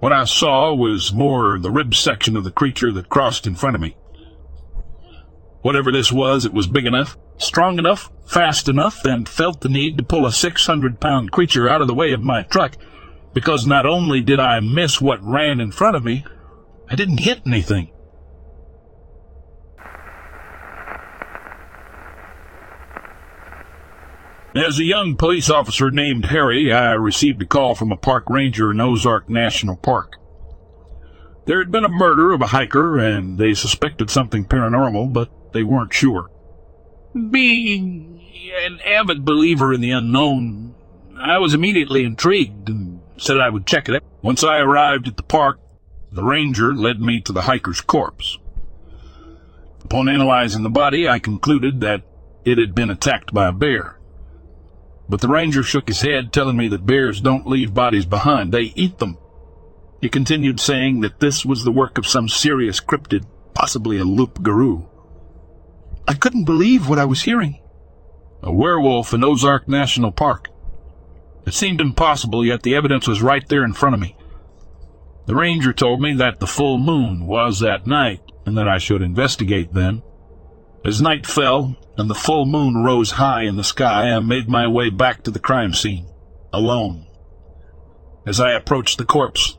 What 0.01 0.13
I 0.13 0.25
saw 0.25 0.75
was 0.75 1.13
more 1.13 1.61
the 1.61 1.71
rib 1.71 1.95
section 1.95 2.37
of 2.37 2.43
the 2.43 2.51
creature 2.51 2.91
that 2.91 3.09
crossed 3.09 3.47
in 3.47 3.55
front 3.55 3.77
of 3.77 3.81
me. 3.81 3.97
Whatever 5.65 5.91
this 5.91 6.13
was, 6.13 6.45
it 6.45 6.53
was 6.53 6.67
big 6.67 6.85
enough, 6.85 7.17
strong 7.39 7.79
enough, 7.79 8.11
fast 8.27 8.69
enough, 8.69 9.03
and 9.07 9.27
felt 9.27 9.63
the 9.63 9.71
need 9.71 9.97
to 9.97 10.05
pull 10.05 10.27
a 10.27 10.31
600 10.31 11.01
pound 11.01 11.33
creature 11.33 11.71
out 11.71 11.81
of 11.81 11.87
the 11.87 11.95
way 11.95 12.13
of 12.13 12.21
my 12.21 12.43
truck, 12.43 12.77
because 13.33 13.67
not 13.67 13.87
only 13.87 14.21
did 14.21 14.39
I 14.39 14.61
miss 14.61 15.01
what 15.01 15.25
ran 15.25 15.61
in 15.61 15.73
front 15.73 15.97
of 15.97 16.05
me, 16.05 16.23
I 16.91 16.97
didn't 16.97 17.21
hit 17.21 17.41
anything. 17.47 17.91
As 24.55 24.79
a 24.79 24.85
young 24.85 25.17
police 25.17 25.49
officer 25.49 25.91
named 25.91 26.27
Harry, 26.27 26.75
I 26.75 26.93
received 26.93 27.41
a 27.41 27.47
call 27.47 27.75
from 27.75 27.91
a 27.91 27.97
park 27.97 28.25
ranger 28.29 28.71
in 28.71 28.83
Ozark 28.83 29.31
National 29.31 29.77
Park. 29.77 30.19
There 31.47 31.59
had 31.59 31.73
been 31.73 31.87
a 31.87 31.89
murder 31.89 32.33
of 32.33 32.43
a 32.43 32.49
hiker, 32.49 32.99
and 32.99 33.39
they 33.39 33.55
suspected 33.55 34.11
something 34.11 34.45
paranormal, 34.45 35.15
but 35.15 35.31
they 35.55 35.63
weren't 35.63 35.95
sure. 35.95 36.31
Being 37.15 38.21
an 38.63 38.81
avid 38.85 39.25
believer 39.25 39.73
in 39.73 39.81
the 39.81 39.93
unknown, 39.93 40.75
I 41.19 41.39
was 41.39 41.55
immediately 41.55 42.05
intrigued 42.05 42.69
and 42.69 43.01
said 43.17 43.39
I 43.39 43.49
would 43.49 43.67
check 43.67 43.89
it 43.89 43.95
out. 43.95 44.03
Once 44.21 44.45
I 44.45 44.59
arrived 44.59 45.09
at 45.09 45.17
the 45.17 45.23
park, 45.23 45.61
the 46.13 46.25
ranger 46.25 46.75
led 46.75 47.01
me 47.01 47.21
to 47.23 47.33
the 47.33 47.43
hiker's 47.43 47.81
corpse. 47.81 48.39
Upon 49.83 50.09
analyzing 50.09 50.63
the 50.63 50.71
body, 50.71 51.09
I 51.09 51.19
concluded 51.19 51.81
that 51.81 52.03
it 52.45 52.59
had 52.59 52.75
been 52.75 52.91
attacked 52.91 53.33
by 53.33 53.47
a 53.49 53.53
bear. 53.53 53.99
But 55.09 55.21
the 55.21 55.29
ranger 55.29 55.63
shook 55.63 55.89
his 55.89 56.01
head, 56.01 56.33
telling 56.33 56.57
me 56.57 56.69
that 56.69 56.87
bears 56.87 57.21
don't 57.21 57.47
leave 57.47 57.75
bodies 57.75 58.07
behind, 58.07 58.53
they 58.53 58.73
eat 58.75 58.99
them. 58.99 59.19
He 60.01 60.09
continued 60.09 60.59
saying 60.59 61.01
that 61.01 61.21
this 61.21 61.45
was 61.45 61.65
the 61.65 61.73
work 61.73 61.97
of 61.97 62.07
some 62.07 62.29
serious 62.29 62.81
cryptid, 62.81 63.25
possibly 63.55 63.99
a 63.99 64.05
loup-garou. 64.05 64.89
I 66.07 66.15
couldn't 66.15 66.45
believe 66.45 66.89
what 66.89 66.99
I 66.99 67.05
was 67.05 67.23
hearing. 67.23 67.61
A 68.43 68.53
werewolf 68.53 69.15
in 69.15 69.25
Ozark 69.25 69.69
National 69.69 70.13
Park. 70.13 70.49
It 71.47 71.55
seemed 71.55 71.81
impossible, 71.81 72.45
yet 72.45 72.63
the 72.63 72.75
evidence 72.75 73.09
was 73.09 73.23
right 73.23 73.47
there 73.49 73.65
in 73.65 73.73
front 73.73 73.95
of 73.95 74.01
me. 74.01 74.17
The 75.27 75.35
ranger 75.35 75.73
told 75.73 76.03
me 76.03 76.15
that 76.15 76.41
the 76.41 76.47
full 76.47 76.79
moon 76.79 77.27
was 77.27 77.61
that 77.61 77.87
night, 77.87 78.21
and 78.45 78.57
that 78.59 78.69
I 78.69 78.79
should 78.79 79.01
investigate 79.01 79.73
then. 79.73 80.03
As 80.85 81.01
night 81.01 81.27
fell, 81.27 81.77
and 81.97 82.11
the 82.11 82.15
full 82.15 82.45
moon 82.45 82.85
rose 82.85 83.13
high 83.13 83.43
in 83.43 83.57
the 83.57 83.65
sky, 83.65 84.11
I 84.11 84.21
made 84.21 84.49
my 84.49 84.67
way 84.67 84.91
back 84.91 85.23
to 85.23 85.31
the 85.31 85.39
crime 85.39 85.73
scene, 85.73 86.07
alone. 86.53 87.07
As 88.27 88.41
I 88.41 88.53
approached 88.53 88.99
the 88.99 89.07
corpse, 89.07 89.57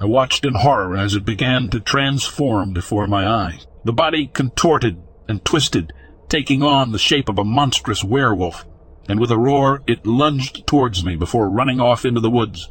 I 0.00 0.06
watched 0.06 0.44
in 0.44 0.54
horror 0.54 0.96
as 0.96 1.14
it 1.14 1.24
began 1.24 1.68
to 1.70 1.80
transform 1.80 2.72
before 2.72 3.06
my 3.06 3.26
eyes. 3.26 3.66
The 3.84 3.92
body 3.92 4.26
contorted 4.26 5.02
and 5.28 5.44
twisted, 5.44 5.92
taking 6.28 6.62
on 6.62 6.92
the 6.92 6.98
shape 6.98 7.28
of 7.28 7.38
a 7.38 7.44
monstrous 7.44 8.02
werewolf, 8.02 8.66
and 9.08 9.20
with 9.20 9.30
a 9.30 9.38
roar 9.38 9.82
it 9.86 10.06
lunged 10.06 10.66
towards 10.66 11.04
me 11.04 11.16
before 11.16 11.48
running 11.48 11.80
off 11.80 12.04
into 12.04 12.20
the 12.20 12.30
woods. 12.30 12.70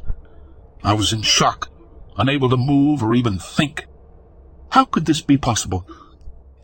I 0.82 0.92
was 0.92 1.12
in 1.12 1.22
shock, 1.22 1.70
unable 2.16 2.48
to 2.50 2.56
move 2.56 3.02
or 3.02 3.14
even 3.14 3.38
think. 3.38 3.86
How 4.70 4.84
could 4.84 5.06
this 5.06 5.22
be 5.22 5.36
possible? 5.36 5.86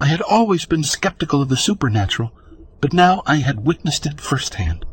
I 0.00 0.06
had 0.06 0.20
always 0.20 0.66
been 0.66 0.82
skeptical 0.82 1.40
of 1.40 1.48
the 1.48 1.56
supernatural, 1.56 2.32
but 2.80 2.92
now 2.92 3.22
I 3.26 3.36
had 3.36 3.64
witnessed 3.64 4.06
it 4.06 4.20
firsthand. 4.20 4.84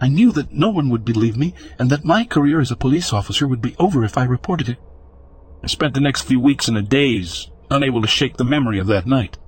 I 0.00 0.08
knew 0.08 0.32
that 0.32 0.52
no 0.52 0.68
one 0.68 0.90
would 0.90 1.04
believe 1.04 1.36
me, 1.36 1.54
and 1.78 1.88
that 1.90 2.04
my 2.04 2.24
career 2.24 2.60
as 2.60 2.72
a 2.72 2.76
police 2.76 3.12
officer 3.12 3.46
would 3.46 3.62
be 3.62 3.76
over 3.78 4.04
if 4.04 4.18
I 4.18 4.24
reported 4.24 4.68
it. 4.68 4.78
I 5.62 5.68
spent 5.68 5.94
the 5.94 6.00
next 6.00 6.22
few 6.22 6.40
weeks 6.40 6.66
in 6.66 6.76
a 6.76 6.82
daze, 6.82 7.48
unable 7.70 8.02
to 8.02 8.08
shake 8.08 8.36
the 8.36 8.44
memory 8.44 8.80
of 8.80 8.88
that 8.88 9.06
night. 9.06 9.38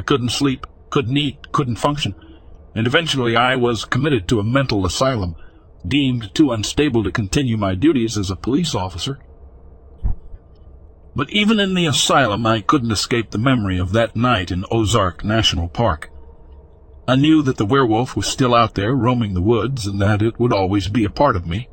I 0.00 0.02
couldn't 0.02 0.30
sleep, 0.30 0.66
couldn't 0.88 1.18
eat, 1.18 1.52
couldn't 1.52 1.76
function, 1.76 2.14
and 2.74 2.86
eventually 2.86 3.36
I 3.36 3.56
was 3.56 3.84
committed 3.84 4.26
to 4.28 4.40
a 4.40 4.42
mental 4.42 4.86
asylum, 4.86 5.36
deemed 5.86 6.34
too 6.34 6.52
unstable 6.52 7.04
to 7.04 7.12
continue 7.12 7.58
my 7.58 7.74
duties 7.74 8.16
as 8.16 8.30
a 8.30 8.34
police 8.34 8.74
officer. 8.74 9.18
But 11.14 11.28
even 11.28 11.60
in 11.60 11.74
the 11.74 11.84
asylum, 11.84 12.46
I 12.46 12.62
couldn't 12.62 12.92
escape 12.92 13.30
the 13.30 13.36
memory 13.36 13.76
of 13.76 13.92
that 13.92 14.16
night 14.16 14.50
in 14.50 14.64
Ozark 14.70 15.22
National 15.22 15.68
Park. 15.68 16.10
I 17.06 17.16
knew 17.16 17.42
that 17.42 17.58
the 17.58 17.66
werewolf 17.66 18.16
was 18.16 18.26
still 18.26 18.54
out 18.54 18.76
there 18.76 18.94
roaming 18.94 19.34
the 19.34 19.42
woods 19.42 19.86
and 19.86 20.00
that 20.00 20.22
it 20.22 20.40
would 20.40 20.54
always 20.54 20.88
be 20.88 21.04
a 21.04 21.10
part 21.10 21.36
of 21.36 21.46
me. 21.46 21.68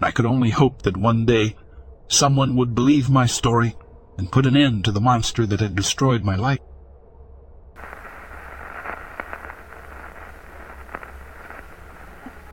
I 0.00 0.10
could 0.10 0.26
only 0.26 0.50
hope 0.50 0.82
that 0.82 0.96
one 0.96 1.24
day 1.24 1.54
someone 2.08 2.56
would 2.56 2.74
believe 2.74 3.08
my 3.08 3.26
story 3.26 3.76
and 4.18 4.32
put 4.32 4.46
an 4.46 4.56
end 4.56 4.84
to 4.84 4.92
the 4.92 5.00
monster 5.00 5.46
that 5.46 5.60
had 5.60 5.74
destroyed 5.74 6.24
my 6.24 6.36
life. 6.36 6.60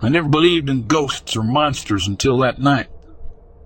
I 0.02 0.08
never 0.08 0.30
believed 0.30 0.70
in 0.70 0.88
ghosts 0.88 1.36
or 1.36 1.44
monsters 1.44 2.08
until 2.08 2.38
that 2.40 2.60
night. 2.60 2.88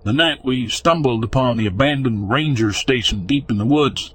The 0.02 0.12
night 0.12 0.44
we 0.44 0.68
stumbled 0.68 1.22
upon 1.22 1.56
the 1.56 1.66
abandoned 1.66 2.28
ranger 2.28 2.72
station 2.72 3.24
deep 3.24 3.50
in 3.50 3.58
the 3.58 3.64
woods. 3.64 4.14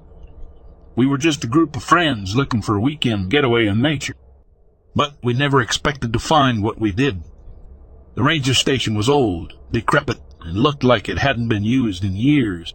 We 0.95 1.07
were 1.07 1.17
just 1.17 1.45
a 1.45 1.47
group 1.47 1.77
of 1.77 1.83
friends 1.83 2.35
looking 2.35 2.61
for 2.61 2.75
a 2.75 2.81
weekend 2.81 3.31
getaway 3.31 3.67
in 3.67 3.81
nature. 3.81 4.15
But 4.93 5.15
we 5.23 5.33
never 5.33 5.61
expected 5.61 6.11
to 6.11 6.19
find 6.19 6.61
what 6.61 6.79
we 6.79 6.91
did. 6.91 7.23
The 8.15 8.23
ranger 8.23 8.53
station 8.53 8.95
was 8.95 9.07
old, 9.07 9.53
decrepit, 9.71 10.19
and 10.41 10.57
looked 10.59 10.83
like 10.83 11.07
it 11.07 11.19
hadn't 11.19 11.47
been 11.47 11.63
used 11.63 12.03
in 12.03 12.17
years. 12.17 12.73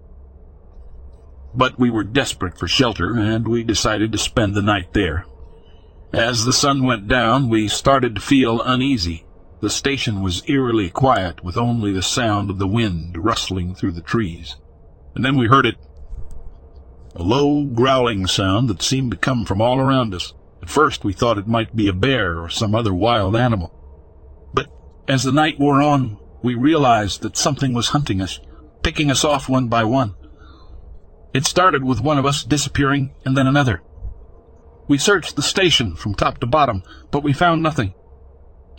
But 1.55 1.79
we 1.79 1.91
were 1.91 2.05
desperate 2.05 2.59
for 2.59 2.67
shelter, 2.67 3.17
and 3.17 3.47
we 3.47 3.63
decided 3.63 4.13
to 4.13 4.19
spend 4.19 4.55
the 4.55 4.63
night 4.63 4.93
there. 4.93 5.27
As 6.13 6.45
the 6.45 6.53
sun 6.53 6.85
went 6.85 7.09
down, 7.09 7.49
we 7.49 7.69
started 7.69 8.15
to 8.15 8.21
feel 8.21 8.61
uneasy. 8.63 9.25
The 9.61 9.71
station 9.71 10.23
was 10.23 10.43
eerily 10.49 10.91
quiet, 10.91 11.43
with 11.43 11.57
only 11.57 11.93
the 11.93 12.03
sound 12.03 12.51
of 12.51 12.59
the 12.59 12.69
wind 12.69 13.17
rustling 13.17 13.75
through 13.75 13.93
the 13.93 14.01
trees. 14.01 14.57
And 15.15 15.25
then 15.25 15.37
we 15.37 15.47
heard 15.47 15.67
it. 15.67 15.77
A 17.15 17.23
low, 17.23 17.65
growling 17.65 18.27
sound 18.27 18.69
that 18.69 18.83
seemed 18.83 19.13
to 19.13 19.17
come 19.17 19.45
from 19.45 19.61
all 19.61 19.79
around 19.79 20.15
us. 20.15 20.35
At 20.61 20.71
first 20.71 21.05
we 21.05 21.13
thought 21.13 21.39
it 21.39 21.47
might 21.47 21.77
be 21.77 21.89
a 21.89 21.93
bear 21.93 22.41
or 22.41 22.49
some 22.49 22.75
other 22.75 22.93
wild 22.93 23.37
animal. 23.37 23.73
But 24.53 24.69
as 25.07 25.23
the 25.23 25.33
night 25.33 25.61
wore 25.61 25.81
on, 25.81 26.19
we 26.43 26.55
realized 26.55 27.23
that 27.23 27.37
something 27.37 27.73
was 27.73 27.89
hunting 27.89 28.21
us, 28.21 28.41
picking 28.83 29.11
us 29.11 29.25
off 29.25 29.49
one 29.49 29.69
by 29.69 29.85
one. 29.85 30.15
It 31.35 31.45
started 31.45 31.83
with 31.83 32.01
one 32.01 32.17
of 32.17 32.25
us 32.25 32.45
disappearing 32.45 33.13
and 33.25 33.37
then 33.37 33.49
another. 33.49 33.83
We 34.87 34.99
searched 34.99 35.35
the 35.35 35.43
station 35.43 35.97
from 35.97 36.15
top 36.15 36.39
to 36.39 36.47
bottom, 36.47 36.85
but 37.11 37.25
we 37.25 37.33
found 37.33 37.61
nothing. 37.61 37.93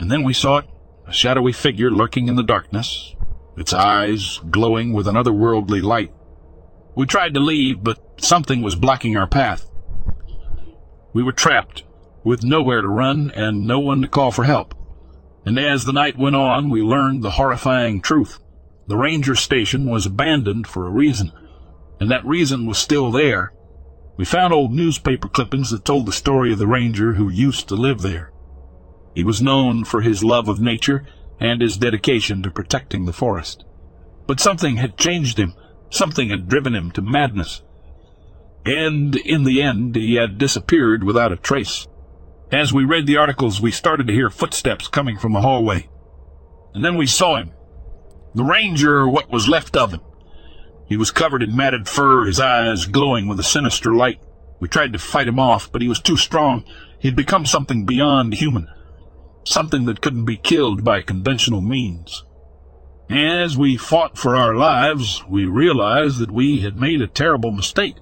And 0.00 0.10
then 0.10 0.24
we 0.24 0.32
saw 0.32 0.58
it, 0.58 0.66
a 1.06 1.12
shadowy 1.12 1.52
figure 1.52 1.90
lurking 1.90 2.28
in 2.28 2.36
the 2.36 2.42
darkness, 2.42 3.14
its 3.58 3.74
eyes 3.74 4.40
glowing 4.50 4.94
with 4.94 5.06
an 5.06 5.16
otherworldly 5.16 5.82
light. 5.82 6.14
We 6.94 7.04
tried 7.04 7.34
to 7.34 7.40
leave, 7.40 7.84
but 7.84 8.00
something 8.22 8.62
was 8.62 8.74
blocking 8.74 9.18
our 9.18 9.26
path. 9.26 9.68
We 11.12 11.22
were 11.22 11.32
trapped, 11.32 11.84
with 12.24 12.42
nowhere 12.42 12.80
to 12.80 12.88
run 12.88 13.30
and 13.32 13.66
no 13.66 13.78
one 13.78 14.00
to 14.00 14.08
call 14.08 14.30
for 14.30 14.44
help. 14.44 14.74
And 15.44 15.58
as 15.58 15.84
the 15.84 15.92
night 15.92 16.18
went 16.18 16.36
on, 16.36 16.70
we 16.70 16.80
learned 16.80 17.22
the 17.22 17.32
horrifying 17.32 18.00
truth. 18.00 18.40
The 18.86 18.96
ranger 18.96 19.34
station 19.34 19.90
was 19.90 20.06
abandoned 20.06 20.66
for 20.66 20.86
a 20.86 20.90
reason, 20.90 21.32
and 22.00 22.10
that 22.10 22.24
reason 22.24 22.66
was 22.66 22.78
still 22.78 23.10
there. 23.10 23.52
We 24.16 24.24
found 24.24 24.52
old 24.52 24.72
newspaper 24.72 25.28
clippings 25.28 25.70
that 25.70 25.84
told 25.84 26.06
the 26.06 26.12
story 26.12 26.52
of 26.52 26.58
the 26.58 26.66
ranger 26.66 27.14
who 27.14 27.28
used 27.28 27.68
to 27.68 27.74
live 27.74 28.00
there. 28.00 28.32
He 29.14 29.24
was 29.24 29.42
known 29.42 29.84
for 29.84 30.00
his 30.02 30.24
love 30.24 30.48
of 30.48 30.60
nature 30.60 31.06
and 31.40 31.60
his 31.60 31.76
dedication 31.76 32.42
to 32.42 32.50
protecting 32.50 33.04
the 33.04 33.12
forest. 33.12 33.64
But 34.26 34.40
something 34.40 34.76
had 34.76 34.96
changed 34.96 35.38
him. 35.38 35.54
Something 35.90 36.30
had 36.30 36.48
driven 36.48 36.74
him 36.74 36.90
to 36.92 37.02
madness. 37.02 37.62
And 38.64 39.14
in 39.16 39.44
the 39.44 39.62
end, 39.62 39.94
he 39.94 40.16
had 40.16 40.38
disappeared 40.38 41.04
without 41.04 41.32
a 41.32 41.36
trace. 41.36 41.86
As 42.50 42.72
we 42.72 42.84
read 42.84 43.06
the 43.06 43.16
articles, 43.16 43.60
we 43.60 43.70
started 43.70 44.06
to 44.06 44.12
hear 44.12 44.30
footsteps 44.30 44.88
coming 44.88 45.18
from 45.18 45.32
the 45.32 45.40
hallway. 45.40 45.88
And 46.74 46.84
then 46.84 46.96
we 46.96 47.06
saw 47.06 47.36
him. 47.36 47.52
The 48.34 48.44
ranger, 48.44 49.08
what 49.08 49.30
was 49.30 49.48
left 49.48 49.76
of 49.76 49.92
him. 49.92 50.00
He 50.86 50.96
was 50.96 51.10
covered 51.10 51.42
in 51.42 51.56
matted 51.56 51.88
fur, 51.88 52.26
his 52.26 52.38
eyes 52.38 52.86
glowing 52.86 53.26
with 53.26 53.40
a 53.40 53.44
sinister 53.44 53.94
light. 53.94 54.20
We 54.60 54.68
tried 54.68 54.92
to 54.92 54.98
fight 54.98 55.28
him 55.28 55.38
off, 55.38 55.70
but 55.70 55.82
he 55.82 55.88
was 55.88 56.00
too 56.00 56.16
strong. 56.16 56.64
He 56.98 57.08
had 57.08 57.16
become 57.16 57.44
something 57.44 57.84
beyond 57.84 58.34
human. 58.34 58.68
Something 59.44 59.84
that 59.86 60.00
couldn't 60.00 60.24
be 60.24 60.36
killed 60.36 60.84
by 60.84 61.02
conventional 61.02 61.60
means. 61.60 62.24
As 63.10 63.56
we 63.56 63.76
fought 63.76 64.18
for 64.18 64.34
our 64.34 64.54
lives, 64.54 65.22
we 65.28 65.44
realized 65.44 66.18
that 66.18 66.30
we 66.30 66.60
had 66.60 66.80
made 66.80 67.00
a 67.00 67.06
terrible 67.06 67.52
mistake. 67.52 67.96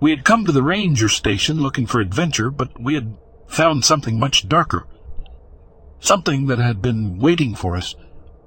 We 0.00 0.10
had 0.10 0.24
come 0.24 0.44
to 0.44 0.52
the 0.52 0.64
ranger 0.64 1.08
station 1.08 1.60
looking 1.60 1.86
for 1.86 2.00
adventure, 2.00 2.50
but 2.50 2.80
we 2.80 2.94
had 2.94 3.16
found 3.46 3.84
something 3.84 4.18
much 4.18 4.48
darker. 4.48 4.86
Something 6.00 6.46
that 6.46 6.58
had 6.58 6.82
been 6.82 7.18
waiting 7.18 7.54
for 7.54 7.76
us. 7.76 7.94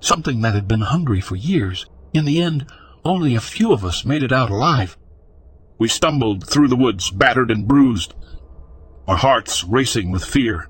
Something 0.02 0.42
that 0.42 0.54
had 0.54 0.68
been 0.68 0.82
hungry 0.82 1.22
for 1.22 1.38
years. 1.38 1.86
In 2.14 2.26
the 2.26 2.42
end, 2.42 2.66
only 3.06 3.36
a 3.36 3.42
few 3.42 3.72
of 3.72 3.86
us 3.86 4.04
made 4.04 4.24
it 4.24 4.32
out 4.32 4.50
alive. 4.50 4.98
We 5.78 5.88
stumbled 5.88 6.48
through 6.50 6.70
the 6.70 6.76
woods, 6.76 7.12
battered 7.12 7.52
and 7.52 7.68
bruised, 7.68 8.14
our 9.08 9.18
hearts 9.18 9.64
racing 9.64 10.12
with 10.12 10.24
fear. 10.24 10.68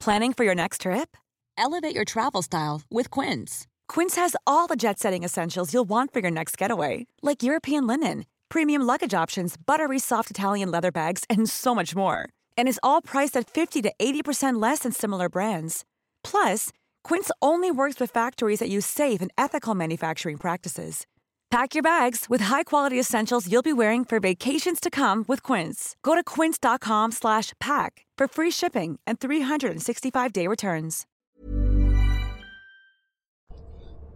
Planning 0.00 0.32
for 0.32 0.44
your 0.44 0.54
next 0.54 0.82
trip? 0.82 1.16
Elevate 1.56 1.94
your 1.94 2.04
travel 2.04 2.40
style 2.42 2.82
with 2.88 3.10
Quince. 3.10 3.66
Quince 3.88 4.14
has 4.14 4.36
all 4.46 4.68
the 4.68 4.76
jet 4.76 4.98
setting 4.98 5.24
essentials 5.24 5.74
you'll 5.74 5.88
want 5.88 6.12
for 6.12 6.20
your 6.20 6.30
next 6.30 6.56
getaway, 6.56 7.06
like 7.20 7.42
European 7.42 7.86
linen, 7.86 8.24
premium 8.48 8.82
luggage 8.82 9.12
options, 9.12 9.56
buttery 9.56 9.98
soft 9.98 10.30
Italian 10.30 10.70
leather 10.70 10.92
bags, 10.92 11.24
and 11.28 11.50
so 11.50 11.74
much 11.74 11.96
more. 11.96 12.28
And 12.56 12.68
is 12.68 12.80
all 12.82 13.02
priced 13.02 13.36
at 13.36 13.50
50 13.50 13.82
to 13.82 13.92
80% 13.98 14.62
less 14.62 14.80
than 14.80 14.92
similar 14.92 15.28
brands. 15.28 15.84
Plus, 16.22 16.70
Quince 17.08 17.30
only 17.40 17.70
works 17.70 17.98
with 17.98 18.10
factories 18.10 18.58
that 18.58 18.68
use 18.68 18.84
safe 18.84 19.22
and 19.22 19.30
ethical 19.38 19.74
manufacturing 19.74 20.36
practices. 20.36 21.06
Pack 21.50 21.74
your 21.74 21.82
bags 21.82 22.26
with 22.28 22.42
high-quality 22.42 23.00
essentials 23.00 23.50
you'll 23.50 23.62
be 23.62 23.72
wearing 23.72 24.04
for 24.04 24.20
vacations 24.20 24.78
to 24.78 24.90
come 24.90 25.24
with 25.26 25.42
Quince. 25.42 25.96
Go 26.02 26.14
to 26.14 26.22
quince.com/pack 26.22 27.92
for 28.18 28.28
free 28.28 28.50
shipping 28.50 28.98
and 29.06 29.18
365-day 29.18 30.46
returns. 30.46 31.06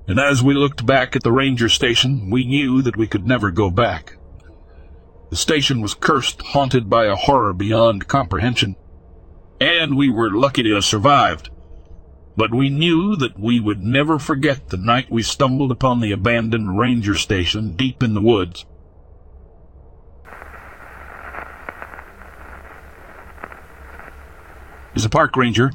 And 0.07 0.21
as 0.21 0.43
we 0.43 0.53
looked 0.53 0.85
back 0.85 1.17
at 1.17 1.23
the 1.23 1.33
ranger 1.33 1.71
station, 1.71 2.29
we 2.29 2.45
knew 2.45 2.83
that 2.83 2.99
we 2.99 3.07
could 3.07 3.27
never 3.27 3.51
go 3.51 3.71
back. 3.71 4.19
The 5.31 5.37
station 5.37 5.81
was 5.81 5.95
cursed, 5.95 6.43
haunted 6.43 6.91
by 6.91 7.07
a 7.07 7.17
horror 7.17 7.55
beyond 7.55 8.07
comprehension, 8.07 8.77
and 9.63 9.97
we 9.97 10.11
were 10.11 10.31
lucky 10.31 10.63
to 10.65 10.75
have 10.75 10.85
survived. 10.85 11.49
But 12.37 12.55
we 12.55 12.71
knew 12.71 13.15
that 13.17 13.39
we 13.39 13.61
would 13.61 13.83
never 13.83 14.19
forget 14.19 14.69
the 14.69 14.79
night 14.79 15.11
we 15.11 15.23
stumbled 15.23 15.71
upon 15.71 16.01
the 16.01 16.13
abandoned 16.13 16.79
ranger 16.79 17.15
station 17.15 17.77
deep 17.77 18.03
in 18.03 18.15
the 18.15 18.23
woods. 18.23 18.65
As 24.95 25.05
a 25.05 25.11
park 25.11 25.37
ranger, 25.37 25.73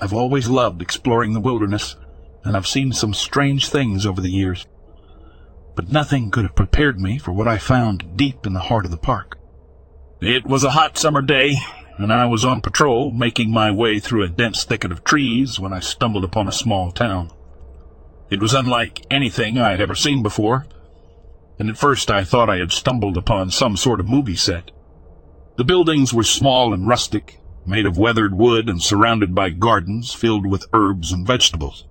I've 0.00 0.12
always 0.12 0.48
loved 0.48 0.82
exploring 0.82 1.34
the 1.34 1.40
wilderness, 1.40 1.96
and 2.44 2.56
I've 2.56 2.66
seen 2.66 2.92
some 2.92 3.12
strange 3.12 3.68
things 3.68 4.06
over 4.06 4.20
the 4.20 4.30
years. 4.30 4.66
But 5.76 5.92
nothing 5.92 6.30
could 6.30 6.44
have 6.44 6.54
prepared 6.54 7.00
me 7.00 7.18
for 7.18 7.32
what 7.32 7.48
I 7.48 7.58
found 7.58 8.16
deep 8.16 8.46
in 8.46 8.52
the 8.52 8.60
heart 8.60 8.84
of 8.84 8.90
the 8.90 8.96
park. 8.96 9.38
It 10.20 10.46
was 10.46 10.64
a 10.64 10.70
hot 10.70 10.98
summer 10.98 11.22
day, 11.22 11.56
and 12.02 12.12
I 12.12 12.26
was 12.26 12.44
on 12.44 12.60
patrol, 12.62 13.10
making 13.10 13.50
my 13.50 13.70
way 13.70 14.00
through 14.00 14.22
a 14.22 14.28
dense 14.28 14.64
thicket 14.64 14.90
of 14.90 15.04
trees 15.04 15.60
when 15.60 15.72
I 15.72 15.80
stumbled 15.80 16.24
upon 16.24 16.48
a 16.48 16.52
small 16.52 16.90
town. 16.90 17.30
It 18.30 18.40
was 18.40 18.54
unlike 18.54 19.04
anything 19.10 19.58
I 19.58 19.72
had 19.72 19.80
ever 19.80 19.94
seen 19.94 20.22
before, 20.22 20.66
and 21.58 21.68
at 21.68 21.76
first 21.76 22.10
I 22.10 22.24
thought 22.24 22.48
I 22.48 22.56
had 22.56 22.72
stumbled 22.72 23.16
upon 23.16 23.50
some 23.50 23.76
sort 23.76 24.00
of 24.00 24.08
movie 24.08 24.36
set. 24.36 24.70
The 25.56 25.64
buildings 25.64 26.14
were 26.14 26.22
small 26.22 26.72
and 26.72 26.88
rustic, 26.88 27.38
made 27.66 27.84
of 27.84 27.98
weathered 27.98 28.34
wood 28.34 28.68
and 28.68 28.82
surrounded 28.82 29.34
by 29.34 29.50
gardens 29.50 30.14
filled 30.14 30.46
with 30.46 30.64
herbs 30.72 31.12
and 31.12 31.26
vegetables. 31.26 31.86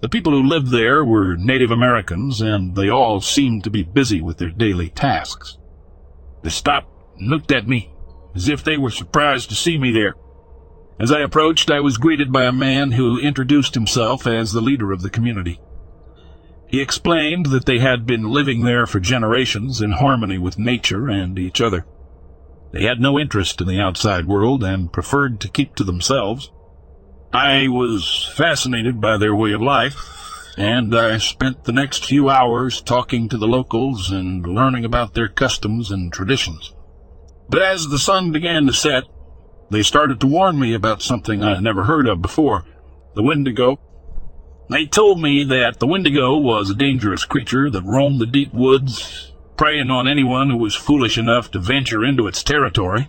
The 0.00 0.08
people 0.08 0.32
who 0.32 0.42
lived 0.42 0.72
there 0.72 1.04
were 1.04 1.36
Native 1.36 1.70
Americans, 1.70 2.40
and 2.40 2.74
they 2.74 2.88
all 2.88 3.20
seemed 3.20 3.62
to 3.64 3.70
be 3.70 3.84
busy 3.84 4.20
with 4.20 4.38
their 4.38 4.50
daily 4.50 4.88
tasks. 4.88 5.58
They 6.42 6.50
stopped 6.50 6.88
and 7.18 7.30
looked 7.30 7.52
at 7.52 7.68
me 7.68 7.93
as 8.34 8.48
if 8.48 8.64
they 8.64 8.76
were 8.76 8.90
surprised 8.90 9.48
to 9.48 9.54
see 9.54 9.78
me 9.78 9.90
there. 9.92 10.14
As 10.98 11.10
I 11.10 11.20
approached, 11.20 11.70
I 11.70 11.80
was 11.80 11.96
greeted 11.96 12.32
by 12.32 12.44
a 12.44 12.52
man 12.52 12.92
who 12.92 13.18
introduced 13.18 13.74
himself 13.74 14.26
as 14.26 14.52
the 14.52 14.60
leader 14.60 14.92
of 14.92 15.02
the 15.02 15.10
community. 15.10 15.60
He 16.68 16.80
explained 16.80 17.46
that 17.46 17.66
they 17.66 17.78
had 17.78 18.06
been 18.06 18.30
living 18.30 18.64
there 18.64 18.86
for 18.86 19.00
generations 19.00 19.80
in 19.80 19.92
harmony 19.92 20.38
with 20.38 20.58
nature 20.58 21.08
and 21.08 21.38
each 21.38 21.60
other. 21.60 21.86
They 22.72 22.84
had 22.84 23.00
no 23.00 23.18
interest 23.18 23.60
in 23.60 23.68
the 23.68 23.80
outside 23.80 24.26
world 24.26 24.64
and 24.64 24.92
preferred 24.92 25.40
to 25.40 25.48
keep 25.48 25.76
to 25.76 25.84
themselves. 25.84 26.50
I 27.32 27.68
was 27.68 28.32
fascinated 28.36 29.00
by 29.00 29.16
their 29.16 29.34
way 29.34 29.52
of 29.52 29.60
life, 29.60 29.96
and 30.56 30.94
I 30.96 31.18
spent 31.18 31.64
the 31.64 31.72
next 31.72 32.04
few 32.04 32.30
hours 32.30 32.80
talking 32.80 33.28
to 33.28 33.38
the 33.38 33.46
locals 33.46 34.10
and 34.10 34.46
learning 34.46 34.84
about 34.84 35.14
their 35.14 35.28
customs 35.28 35.90
and 35.90 36.12
traditions. 36.12 36.72
But 37.48 37.62
as 37.62 37.88
the 37.88 37.98
sun 37.98 38.32
began 38.32 38.66
to 38.66 38.72
set, 38.72 39.04
they 39.70 39.82
started 39.82 40.20
to 40.20 40.26
warn 40.26 40.58
me 40.58 40.74
about 40.74 41.02
something 41.02 41.42
I 41.42 41.54
had 41.54 41.62
never 41.62 41.84
heard 41.84 42.06
of 42.06 42.22
before 42.22 42.64
the 43.14 43.22
Wendigo. 43.22 43.78
They 44.70 44.86
told 44.86 45.20
me 45.20 45.44
that 45.44 45.78
the 45.78 45.86
Wendigo 45.86 46.36
was 46.36 46.70
a 46.70 46.74
dangerous 46.74 47.24
creature 47.24 47.70
that 47.70 47.84
roamed 47.84 48.20
the 48.20 48.26
deep 48.26 48.52
woods 48.52 49.32
preying 49.56 49.90
on 49.90 50.08
anyone 50.08 50.50
who 50.50 50.56
was 50.56 50.74
foolish 50.74 51.16
enough 51.16 51.50
to 51.52 51.58
venture 51.58 52.04
into 52.04 52.26
its 52.26 52.42
territory. 52.42 53.08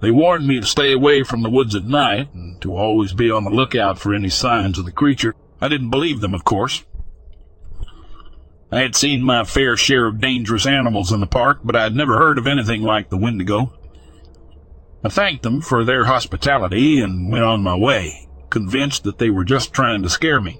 They 0.00 0.10
warned 0.10 0.46
me 0.46 0.60
to 0.60 0.66
stay 0.66 0.92
away 0.92 1.22
from 1.22 1.42
the 1.42 1.50
woods 1.50 1.74
at 1.74 1.84
night 1.84 2.34
and 2.34 2.60
to 2.62 2.76
always 2.76 3.12
be 3.12 3.30
on 3.30 3.44
the 3.44 3.50
lookout 3.50 3.98
for 3.98 4.14
any 4.14 4.28
signs 4.28 4.78
of 4.78 4.84
the 4.84 4.92
creature. 4.92 5.34
I 5.60 5.68
didn't 5.68 5.90
believe 5.90 6.20
them, 6.20 6.34
of 6.34 6.44
course. 6.44 6.82
I 8.72 8.80
had 8.80 8.96
seen 8.96 9.22
my 9.22 9.44
fair 9.44 9.76
share 9.76 10.06
of 10.06 10.18
dangerous 10.18 10.66
animals 10.66 11.12
in 11.12 11.20
the 11.20 11.26
park, 11.26 11.60
but 11.62 11.76
I 11.76 11.82
had 11.82 11.94
never 11.94 12.16
heard 12.16 12.38
of 12.38 12.46
anything 12.46 12.80
like 12.80 13.10
the 13.10 13.18
Wendigo. 13.18 13.70
I 15.04 15.10
thanked 15.10 15.42
them 15.42 15.60
for 15.60 15.84
their 15.84 16.06
hospitality 16.06 16.98
and 16.98 17.30
went 17.30 17.44
on 17.44 17.62
my 17.62 17.76
way, 17.76 18.30
convinced 18.48 19.04
that 19.04 19.18
they 19.18 19.28
were 19.28 19.44
just 19.44 19.74
trying 19.74 20.02
to 20.02 20.08
scare 20.08 20.40
me. 20.40 20.58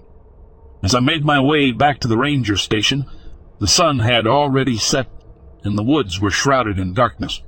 As 0.82 0.94
I 0.94 1.00
made 1.00 1.24
my 1.24 1.40
way 1.40 1.72
back 1.72 2.00
to 2.00 2.08
the 2.08 2.18
ranger 2.18 2.58
station, 2.58 3.06
the 3.60 3.66
sun 3.66 4.00
had 4.00 4.26
already 4.26 4.76
set, 4.76 5.08
and 5.64 5.78
the 5.78 5.82
woods 5.82 6.20
were 6.20 6.30
shrouded 6.30 6.78
in 6.78 6.92
darkness. 6.92 7.40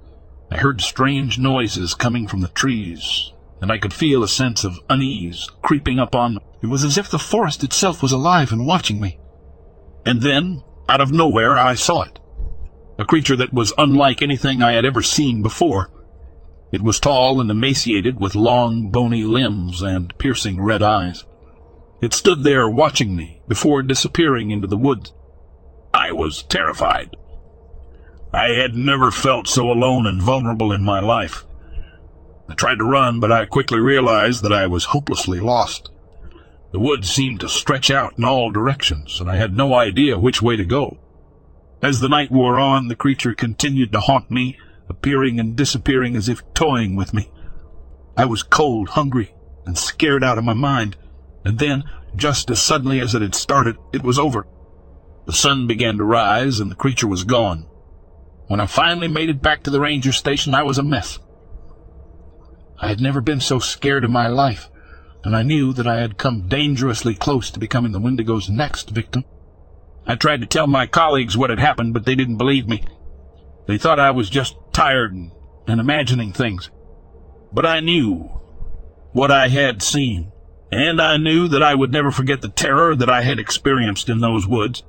I 0.50 0.56
heard 0.56 0.80
strange 0.80 1.38
noises 1.38 1.92
coming 1.92 2.26
from 2.26 2.40
the 2.40 2.48
trees, 2.48 3.32
and 3.60 3.70
I 3.70 3.76
could 3.76 3.92
feel 3.92 4.22
a 4.22 4.28
sense 4.28 4.64
of 4.64 4.78
unease 4.88 5.50
creeping 5.60 5.98
up 5.98 6.14
on 6.14 6.36
me. 6.36 6.40
It 6.62 6.68
was 6.68 6.84
as 6.84 6.96
if 6.96 7.10
the 7.10 7.18
forest 7.18 7.62
itself 7.62 8.02
was 8.02 8.12
alive 8.12 8.50
and 8.50 8.66
watching 8.66 8.98
me. 8.98 9.18
And 10.06 10.20
then, 10.20 10.62
out 10.88 11.00
of 11.00 11.12
nowhere, 11.12 11.58
I 11.58 11.74
saw 11.74 12.02
it. 12.02 12.18
A 12.98 13.04
creature 13.04 13.36
that 13.36 13.52
was 13.52 13.72
unlike 13.78 14.22
anything 14.22 14.62
I 14.62 14.72
had 14.72 14.84
ever 14.84 15.02
seen 15.02 15.42
before. 15.42 15.90
It 16.70 16.82
was 16.82 17.00
tall 17.00 17.40
and 17.40 17.50
emaciated, 17.50 18.20
with 18.20 18.34
long, 18.34 18.90
bony 18.90 19.24
limbs 19.24 19.82
and 19.82 20.16
piercing 20.18 20.60
red 20.60 20.82
eyes. 20.82 21.24
It 22.00 22.12
stood 22.12 22.42
there 22.42 22.68
watching 22.68 23.16
me 23.16 23.40
before 23.48 23.82
disappearing 23.82 24.50
into 24.50 24.66
the 24.66 24.76
woods. 24.76 25.12
I 25.94 26.12
was 26.12 26.42
terrified. 26.42 27.16
I 28.32 28.48
had 28.48 28.74
never 28.74 29.10
felt 29.10 29.46
so 29.46 29.70
alone 29.70 30.06
and 30.06 30.20
vulnerable 30.20 30.72
in 30.72 30.82
my 30.82 31.00
life. 31.00 31.44
I 32.48 32.54
tried 32.54 32.78
to 32.78 32.84
run, 32.84 33.20
but 33.20 33.32
I 33.32 33.46
quickly 33.46 33.78
realized 33.78 34.42
that 34.42 34.52
I 34.52 34.66
was 34.66 34.86
hopelessly 34.86 35.40
lost. 35.40 35.90
The 36.74 36.80
woods 36.80 37.08
seemed 37.08 37.38
to 37.38 37.48
stretch 37.48 37.88
out 37.88 38.18
in 38.18 38.24
all 38.24 38.50
directions, 38.50 39.20
and 39.20 39.30
I 39.30 39.36
had 39.36 39.56
no 39.56 39.74
idea 39.74 40.18
which 40.18 40.42
way 40.42 40.56
to 40.56 40.64
go. 40.64 40.98
As 41.80 42.00
the 42.00 42.08
night 42.08 42.32
wore 42.32 42.58
on, 42.58 42.88
the 42.88 42.96
creature 42.96 43.32
continued 43.32 43.92
to 43.92 44.00
haunt 44.00 44.28
me, 44.28 44.58
appearing 44.88 45.38
and 45.38 45.54
disappearing 45.54 46.16
as 46.16 46.28
if 46.28 46.42
toying 46.52 46.96
with 46.96 47.14
me. 47.14 47.30
I 48.16 48.24
was 48.24 48.42
cold, 48.42 48.88
hungry, 48.88 49.32
and 49.64 49.78
scared 49.78 50.24
out 50.24 50.36
of 50.36 50.42
my 50.42 50.52
mind, 50.52 50.96
and 51.44 51.60
then, 51.60 51.84
just 52.16 52.50
as 52.50 52.60
suddenly 52.60 52.98
as 52.98 53.14
it 53.14 53.22
had 53.22 53.36
started, 53.36 53.76
it 53.92 54.02
was 54.02 54.18
over. 54.18 54.44
The 55.26 55.32
sun 55.32 55.68
began 55.68 55.98
to 55.98 56.04
rise, 56.04 56.58
and 56.58 56.72
the 56.72 56.74
creature 56.74 57.06
was 57.06 57.22
gone. 57.22 57.68
When 58.48 58.58
I 58.58 58.66
finally 58.66 59.06
made 59.06 59.30
it 59.30 59.40
back 59.40 59.62
to 59.62 59.70
the 59.70 59.78
ranger 59.78 60.10
station, 60.10 60.56
I 60.56 60.64
was 60.64 60.78
a 60.78 60.82
mess. 60.82 61.20
I 62.80 62.88
had 62.88 63.00
never 63.00 63.20
been 63.20 63.38
so 63.38 63.60
scared 63.60 64.04
in 64.04 64.10
my 64.10 64.26
life, 64.26 64.68
and 65.24 65.34
I 65.34 65.42
knew 65.42 65.72
that 65.72 65.86
I 65.86 65.96
had 65.96 66.18
come 66.18 66.48
dangerously 66.48 67.14
close 67.14 67.50
to 67.50 67.58
becoming 67.58 67.92
the 67.92 68.00
Wendigo's 68.00 68.50
next 68.50 68.90
victim. 68.90 69.24
I 70.06 70.16
tried 70.16 70.42
to 70.42 70.46
tell 70.46 70.66
my 70.66 70.86
colleagues 70.86 71.36
what 71.36 71.48
had 71.48 71.58
happened, 71.58 71.94
but 71.94 72.04
they 72.04 72.14
didn't 72.14 72.36
believe 72.36 72.68
me. 72.68 72.84
They 73.66 73.78
thought 73.78 73.98
I 73.98 74.10
was 74.10 74.28
just 74.28 74.54
tired 74.72 75.14
and, 75.14 75.32
and 75.66 75.80
imagining 75.80 76.32
things. 76.32 76.70
But 77.52 77.64
I 77.64 77.80
knew 77.80 78.30
what 79.12 79.30
I 79.30 79.48
had 79.48 79.82
seen, 79.82 80.30
and 80.70 81.00
I 81.00 81.16
knew 81.16 81.48
that 81.48 81.62
I 81.62 81.74
would 81.74 81.90
never 81.90 82.10
forget 82.10 82.42
the 82.42 82.48
terror 82.50 82.94
that 82.94 83.08
I 83.08 83.22
had 83.22 83.38
experienced 83.38 84.10
in 84.10 84.20
those 84.20 84.46
woods. 84.46 84.82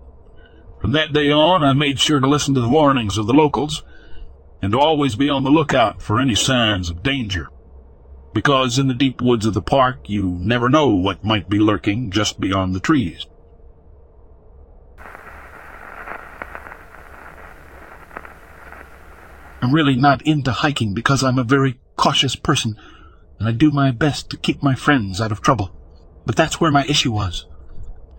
From 0.81 0.91
that 0.91 1.13
day 1.13 1.31
on, 1.31 1.63
I 1.63 1.71
made 1.71 1.99
sure 1.99 2.19
to 2.19 2.27
listen 2.27 2.53
to 2.55 2.61
the 2.61 2.67
warnings 2.67 3.17
of 3.17 3.25
the 3.25 3.33
locals 3.33 3.83
and 4.61 4.73
to 4.73 4.79
always 4.79 5.15
be 5.15 5.29
on 5.29 5.45
the 5.45 5.49
lookout 5.49 6.01
for 6.01 6.19
any 6.19 6.35
signs 6.35 6.89
of 6.89 7.03
danger. 7.03 7.49
Because 8.35 8.77
in 8.77 8.89
the 8.89 8.93
deep 8.93 9.21
woods 9.21 9.45
of 9.45 9.53
the 9.53 9.61
park, 9.61 10.09
you 10.09 10.37
never 10.41 10.67
know 10.67 10.89
what 10.89 11.23
might 11.23 11.47
be 11.47 11.57
lurking 11.57 12.11
just 12.11 12.37
beyond 12.37 12.75
the 12.75 12.81
trees. 12.81 13.25
I'm 19.61 19.73
really 19.73 19.95
not 19.95 20.21
into 20.23 20.51
hiking 20.51 20.93
because 20.93 21.23
I'm 21.23 21.39
a 21.39 21.45
very 21.45 21.79
cautious 21.95 22.35
person, 22.35 22.75
and 23.39 23.47
I 23.47 23.53
do 23.53 23.71
my 23.71 23.91
best 23.91 24.29
to 24.31 24.37
keep 24.37 24.61
my 24.61 24.75
friends 24.75 25.21
out 25.21 25.31
of 25.31 25.41
trouble. 25.41 25.73
But 26.25 26.35
that's 26.35 26.59
where 26.59 26.71
my 26.71 26.83
issue 26.87 27.13
was. 27.13 27.45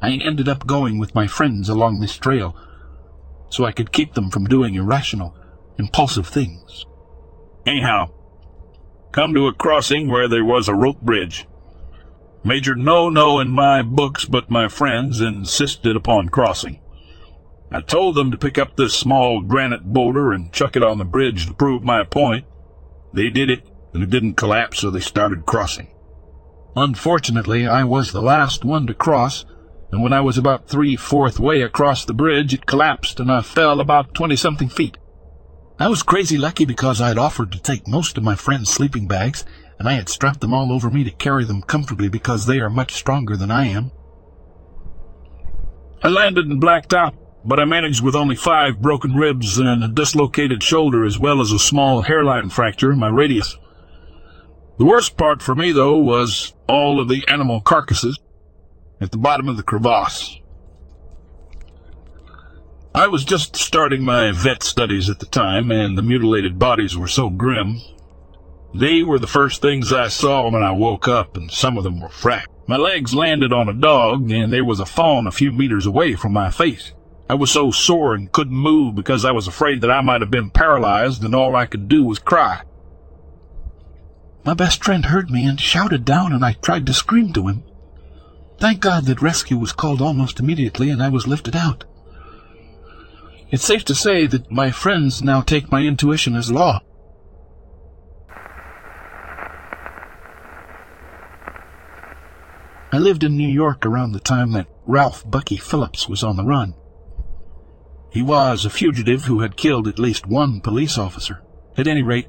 I 0.01 0.13
ended 0.13 0.49
up 0.49 0.67
going 0.67 0.99
with 0.99 1.15
my 1.15 1.27
friends 1.27 1.69
along 1.69 2.01
this 2.01 2.17
trail 2.17 2.57
so 3.51 3.67
I 3.67 3.73
could 3.73 3.93
keep 3.93 4.15
them 4.15 4.31
from 4.31 4.47
doing 4.47 4.77
irrational, 4.77 5.37
impulsive 5.79 6.27
things. 6.27 6.87
Anyhow, 7.67 8.16
come 9.17 9.33
to 9.33 9.47
a 9.47 9.55
crossing 9.55 10.09
where 10.09 10.29
there 10.29 10.45
was 10.45 10.69
a 10.69 10.75
rope 10.75 11.01
bridge. 11.01 11.47
Major 12.45 12.75
no-no 12.75 13.41
in 13.41 13.49
my 13.49 13.81
books, 13.81 14.27
but 14.27 14.51
my 14.51 14.69
friends 14.69 15.23
insisted 15.23 15.97
upon 15.97 16.29
crossing. 16.29 16.83
I 17.73 17.81
told 17.81 18.15
them 18.15 18.31
to 18.31 18.37
pick 18.37 18.59
up 18.59 18.77
this 18.77 18.93
small 18.93 19.41
granite 19.41 19.85
boulder 19.85 20.33
and 20.33 20.53
chuck 20.53 20.77
it 20.77 20.83
on 20.83 20.99
the 20.99 21.05
bridge 21.07 21.47
to 21.47 21.55
prove 21.55 21.83
my 21.83 22.05
point. 22.05 22.45
They 23.15 23.31
did 23.31 23.49
it, 23.49 23.67
and 23.95 24.03
it 24.03 24.11
didn't 24.11 24.35
collapse, 24.35 24.81
so 24.81 24.91
they 24.91 25.01
started 25.01 25.47
crossing. 25.47 25.89
Unfortunately, 26.77 27.67
I 27.67 27.85
was 27.85 28.13
the 28.13 28.21
last 28.21 28.67
one 28.67 28.87
to 28.87 28.93
cross, 28.93 29.47
and 29.91 30.03
when 30.03 30.13
I 30.13 30.21
was 30.21 30.37
about 30.37 30.69
three-fourth 30.69 31.41
way 31.41 31.63
across 31.63 32.05
the 32.05 32.13
bridge, 32.13 32.53
it 32.53 32.67
collapsed 32.67 33.19
and 33.19 33.33
I 33.33 33.41
fell 33.41 33.81
about 33.81 34.13
twenty-something 34.13 34.69
feet. 34.69 34.99
I 35.79 35.89
was 35.89 36.03
crazy 36.03 36.39
lucky 36.39 36.65
because 36.65 37.03
I 37.03 37.09
had 37.09 37.19
offered 37.19 37.53
to 37.53 37.61
take 37.61 37.87
most 37.87 38.17
of 38.17 38.25
my 38.25 38.35
friends' 38.35 38.71
sleeping 38.71 39.07
bags, 39.07 39.45
and 39.79 39.87
I 39.87 39.93
had 39.93 40.09
strapped 40.09 40.41
them 40.41 40.55
all 40.55 40.73
over 40.73 40.91
me 40.91 41.05
to 41.05 41.11
carry 41.11 41.45
them 41.45 41.61
comfortably 41.61 42.09
because 42.09 42.47
they 42.47 42.61
are 42.61 42.71
much 42.71 42.95
stronger 42.95 43.37
than 43.37 43.51
I 43.51 43.67
am. 43.67 43.93
I 46.03 46.09
landed 46.09 46.47
and 46.47 46.61
blacked 46.61 46.95
out, 46.95 47.15
but 47.45 47.61
I 47.61 47.67
managed 47.67 48.03
with 48.03 48.17
only 48.17 48.37
five 48.37 48.81
broken 48.81 49.15
ribs 49.15 49.59
and 49.59 49.85
a 49.85 49.89
dislocated 49.89 50.63
shoulder 50.63 51.05
as 51.05 51.19
well 51.19 51.43
as 51.43 51.53
a 51.53 51.59
small 51.59 52.03
hairline 52.03 52.49
fracture 52.49 52.91
in 52.91 52.99
my 52.99 53.09
radius. 53.09 53.59
The 54.79 54.87
worst 54.87 55.19
part 55.19 55.43
for 55.43 55.55
me, 55.55 55.73
though, 55.73 55.99
was 55.99 56.55
all 56.67 57.01
of 57.01 57.09
the 57.09 57.23
animal 57.29 57.61
carcasses 57.61 58.19
at 58.99 59.11
the 59.11 59.19
bottom 59.19 59.47
of 59.47 59.59
the 59.59 59.63
crevasse. 59.63 60.39
I 62.97 63.09
was 63.09 63.27
just 63.27 63.57
starting 63.57 64.03
my 64.03 64.33
vet 64.33 64.63
studies 64.63 65.11
at 65.11 65.19
the 65.19 65.27
time, 65.27 65.71
and 65.71 65.99
the 65.99 66.03
mutilated 66.03 66.59
bodies 66.59 66.97
were 66.97 67.09
so 67.09 67.29
grim. 67.29 67.83
They 68.75 69.03
were 69.03 69.19
the 69.19 69.27
first 69.27 69.61
things 69.61 69.93
I 69.93 70.09
saw 70.09 70.49
when 70.49 70.63
I 70.63 70.71
woke 70.71 71.07
up, 71.07 71.37
and 71.37 71.51
some 71.51 71.77
of 71.77 71.85
them 71.85 72.01
were 72.01 72.09
fracked. 72.09 72.47
My 72.67 72.79
legs 72.79 73.15
landed 73.15 73.53
on 73.53 73.69
a 73.69 73.75
dog, 73.75 74.31
and 74.31 74.51
there 74.51 74.65
was 74.65 74.81
a 74.81 74.87
fawn 74.87 75.27
a 75.27 75.31
few 75.31 75.53
meters 75.53 75.85
away 75.85 76.15
from 76.15 76.33
my 76.33 76.51
face. 76.51 76.95
I 77.29 77.35
was 77.35 77.51
so 77.51 77.71
sore 77.71 78.15
and 78.15 78.33
couldn't 78.33 78.57
move 78.57 78.95
because 78.95 79.27
I 79.27 79.31
was 79.31 79.47
afraid 79.47 79.83
that 79.83 79.91
I 79.91 80.01
might 80.01 80.23
have 80.23 80.31
been 80.31 80.49
paralyzed, 80.49 81.23
and 81.23 81.35
all 81.35 81.55
I 81.55 81.67
could 81.67 81.89
do 81.89 82.03
was 82.03 82.19
cry. 82.19 82.63
My 84.43 84.55
best 84.55 84.83
friend 84.83 85.05
heard 85.05 85.29
me 85.29 85.45
and 85.45 85.61
shouted 85.61 86.07
down, 86.07 86.33
and 86.33 86.43
I 86.43 86.55
tried 86.55 86.87
to 86.87 86.95
scream 86.95 87.35
to 87.35 87.49
him. 87.49 87.63
Thank 88.59 88.81
God 88.81 89.05
that 89.05 89.21
rescue 89.21 89.59
was 89.59 89.73
called 89.73 90.01
almost 90.01 90.41
immediately 90.41 90.89
and 90.89 91.03
I 91.03 91.11
was 91.11 91.27
lifted 91.27 91.55
out. 91.55 91.85
It's 93.51 93.65
safe 93.65 93.85
to 93.85 93.95
say 93.95 94.27
that 94.27 94.51
my 94.51 94.71
friends 94.71 95.23
now 95.23 95.41
take 95.41 95.71
my 95.71 95.83
intuition 95.83 96.35
as 96.35 96.51
law. 96.51 96.81
I 102.93 102.99
lived 102.99 103.23
in 103.23 103.37
New 103.37 103.49
York 103.49 103.85
around 103.85 104.13
the 104.13 104.21
time 104.21 104.53
that 104.53 104.69
Ralph 104.85 105.29
Bucky 105.29 105.57
Phillips 105.57 106.09
was 106.09 106.25
on 106.25 106.37
the 106.37 106.45
run. 106.45 106.75
He 108.11 108.23
was 108.23 108.65
a 108.65 108.71
fugitive 108.71 109.25
who 109.25 109.41
had 109.41 109.57
killed 109.57 109.87
at 109.87 109.99
least 109.99 110.27
one 110.27 110.61
police 110.61 110.97
officer. 110.97 111.43
At 111.77 111.87
any 111.87 112.03
rate, 112.03 112.29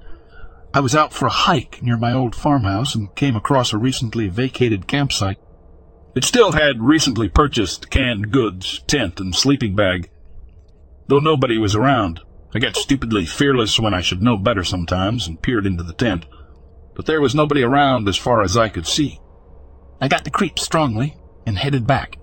I 0.74 0.82
was 0.82 0.96
out 0.96 1.14
for 1.14 1.28
a 1.28 1.32
hike 1.32 1.82
near 1.82 1.98
my 1.98 2.12
old 2.12 2.36
farmhouse 2.36 2.94
and 2.94 3.16
came 3.16 3.36
across 3.36 3.74
a 3.74 3.78
recently 3.78 4.28
vacated 4.28 4.88
campsite. 4.88 5.40
It 6.14 6.26
still 6.26 6.52
had 6.52 6.82
recently 6.82 7.30
purchased 7.30 7.90
canned 7.90 8.32
goods, 8.32 8.84
tent, 8.88 9.20
and 9.20 9.34
sleeping 9.34 9.76
bag. 9.76 10.10
Though 11.08 11.20
nobody 11.20 11.58
was 11.58 11.76
around, 11.76 12.20
I 12.54 12.60
got 12.60 12.76
stupidly 12.76 13.26
fearless 13.26 13.80
when 13.80 13.94
I 13.94 14.02
should 14.02 14.22
know 14.22 14.38
better 14.38 14.64
sometimes 14.64 15.28
and 15.28 15.42
peered 15.42 15.66
into 15.66 15.84
the 15.84 15.94
tent. 15.94 16.26
But 16.96 17.06
there 17.06 17.22
was 17.22 17.36
nobody 17.36 17.64
around 17.64 18.08
as 18.08 18.18
far 18.18 18.42
as 18.42 18.58
I 18.58 18.70
could 18.70 18.88
see. 18.88 19.20
I 20.02 20.08
got 20.08 20.24
the 20.24 20.32
creep 20.32 20.60
strongly 20.60 21.16
and 21.46 21.58
headed 21.58 21.88
back, 21.88 22.18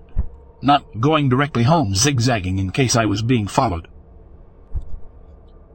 not 0.61 0.99
going 0.99 1.29
directly 1.29 1.63
home, 1.63 1.95
zigzagging 1.95 2.59
in 2.59 2.71
case 2.71 2.95
I 2.95 3.05
was 3.05 3.21
being 3.21 3.47
followed. 3.47 3.87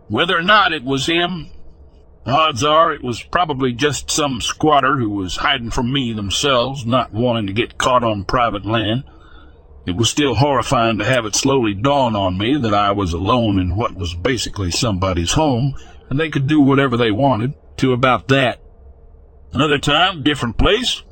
Whether 0.08 0.36
or 0.36 0.42
not 0.42 0.72
it 0.72 0.84
was 0.84 1.06
him, 1.06 1.50
odds 2.26 2.62
are 2.62 2.92
it 2.92 3.02
was 3.02 3.22
probably 3.22 3.72
just 3.72 4.10
some 4.10 4.40
squatter 4.40 4.96
who 4.96 5.10
was 5.10 5.36
hiding 5.36 5.70
from 5.70 5.92
me 5.92 6.12
themselves, 6.12 6.86
not 6.86 7.12
wanting 7.12 7.46
to 7.46 7.52
get 7.52 7.78
caught 7.78 8.04
on 8.04 8.24
private 8.24 8.66
land. 8.66 9.04
It 9.86 9.96
was 9.96 10.10
still 10.10 10.34
horrifying 10.34 10.98
to 10.98 11.04
have 11.04 11.24
it 11.24 11.34
slowly 11.34 11.74
dawn 11.74 12.14
on 12.14 12.38
me 12.38 12.56
that 12.56 12.74
I 12.74 12.92
was 12.92 13.12
alone 13.12 13.58
in 13.58 13.76
what 13.76 13.96
was 13.96 14.14
basically 14.14 14.70
somebody's 14.70 15.32
home, 15.32 15.74
and 16.08 16.20
they 16.20 16.28
could 16.28 16.46
do 16.46 16.60
whatever 16.60 16.96
they 16.96 17.10
wanted, 17.10 17.54
to 17.78 17.92
about 17.92 18.28
that. 18.28 18.60
Another 19.52 19.78
time, 19.78 20.22
different 20.22 20.58
place, 20.58 21.02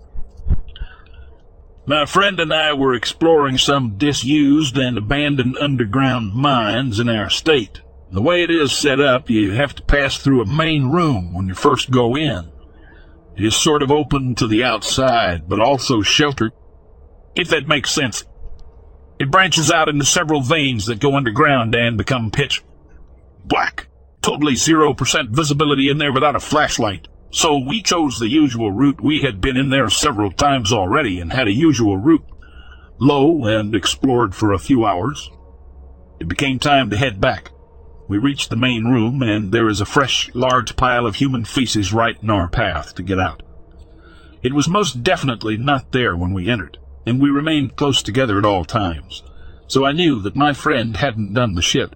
my 1.88 2.04
friend 2.04 2.38
and 2.38 2.52
I 2.52 2.74
were 2.74 2.92
exploring 2.92 3.56
some 3.56 3.96
disused 3.96 4.76
and 4.76 4.98
abandoned 4.98 5.56
underground 5.56 6.34
mines 6.34 7.00
in 7.00 7.08
our 7.08 7.30
state. 7.30 7.80
The 8.12 8.20
way 8.20 8.42
it 8.42 8.50
is 8.50 8.72
set 8.72 9.00
up, 9.00 9.30
you 9.30 9.52
have 9.52 9.74
to 9.76 9.82
pass 9.82 10.18
through 10.18 10.42
a 10.42 10.46
main 10.46 10.90
room 10.90 11.32
when 11.32 11.48
you 11.48 11.54
first 11.54 11.90
go 11.90 12.14
in. 12.14 12.52
It 13.38 13.44
is 13.46 13.56
sort 13.56 13.82
of 13.82 13.90
open 13.90 14.34
to 14.34 14.46
the 14.46 14.62
outside, 14.62 15.48
but 15.48 15.60
also 15.60 16.02
sheltered, 16.02 16.52
if 17.34 17.48
that 17.48 17.66
makes 17.66 17.90
sense. 17.90 18.24
It 19.18 19.30
branches 19.30 19.70
out 19.70 19.88
into 19.88 20.04
several 20.04 20.40
veins 20.40 20.86
that 20.86 21.00
go 21.00 21.16
underground 21.16 21.74
and 21.74 21.98
become 21.98 22.30
pitch 22.30 22.62
black. 23.44 23.88
Totally 24.22 24.54
0% 24.54 25.30
visibility 25.30 25.88
in 25.88 25.98
there 25.98 26.12
without 26.12 26.36
a 26.36 26.40
flashlight. 26.40 27.08
So 27.30 27.58
we 27.58 27.82
chose 27.82 28.18
the 28.18 28.28
usual 28.28 28.70
route. 28.70 29.00
We 29.02 29.20
had 29.20 29.40
been 29.40 29.56
in 29.56 29.70
there 29.70 29.90
several 29.90 30.30
times 30.30 30.72
already 30.72 31.20
and 31.20 31.32
had 31.32 31.48
a 31.48 31.52
usual 31.52 31.96
route, 31.96 32.24
low, 32.98 33.44
and 33.44 33.74
explored 33.74 34.34
for 34.34 34.52
a 34.52 34.58
few 34.58 34.86
hours. 34.86 35.30
It 36.20 36.28
became 36.28 36.58
time 36.58 36.90
to 36.90 36.96
head 36.96 37.20
back. 37.20 37.50
We 38.08 38.18
reached 38.18 38.48
the 38.48 38.56
main 38.56 38.84
room, 38.86 39.22
and 39.22 39.52
there 39.52 39.68
is 39.68 39.80
a 39.80 39.86
fresh, 39.86 40.30
large 40.34 40.76
pile 40.76 41.06
of 41.06 41.16
human 41.16 41.44
feces 41.44 41.92
right 41.92 42.16
in 42.22 42.30
our 42.30 42.48
path 42.48 42.94
to 42.94 43.02
get 43.02 43.20
out. 43.20 43.42
It 44.42 44.54
was 44.54 44.68
most 44.68 45.02
definitely 45.02 45.58
not 45.58 45.92
there 45.92 46.16
when 46.16 46.32
we 46.32 46.48
entered, 46.48 46.78
and 47.08 47.20
we 47.22 47.30
remained 47.30 47.76
close 47.76 48.02
together 48.02 48.38
at 48.38 48.44
all 48.44 48.64
times, 48.64 49.22
so 49.66 49.84
I 49.84 49.92
knew 49.92 50.20
that 50.20 50.36
my 50.36 50.52
friend 50.52 50.96
hadn't 50.96 51.32
done 51.32 51.54
the 51.54 51.62
shit. 51.62 51.94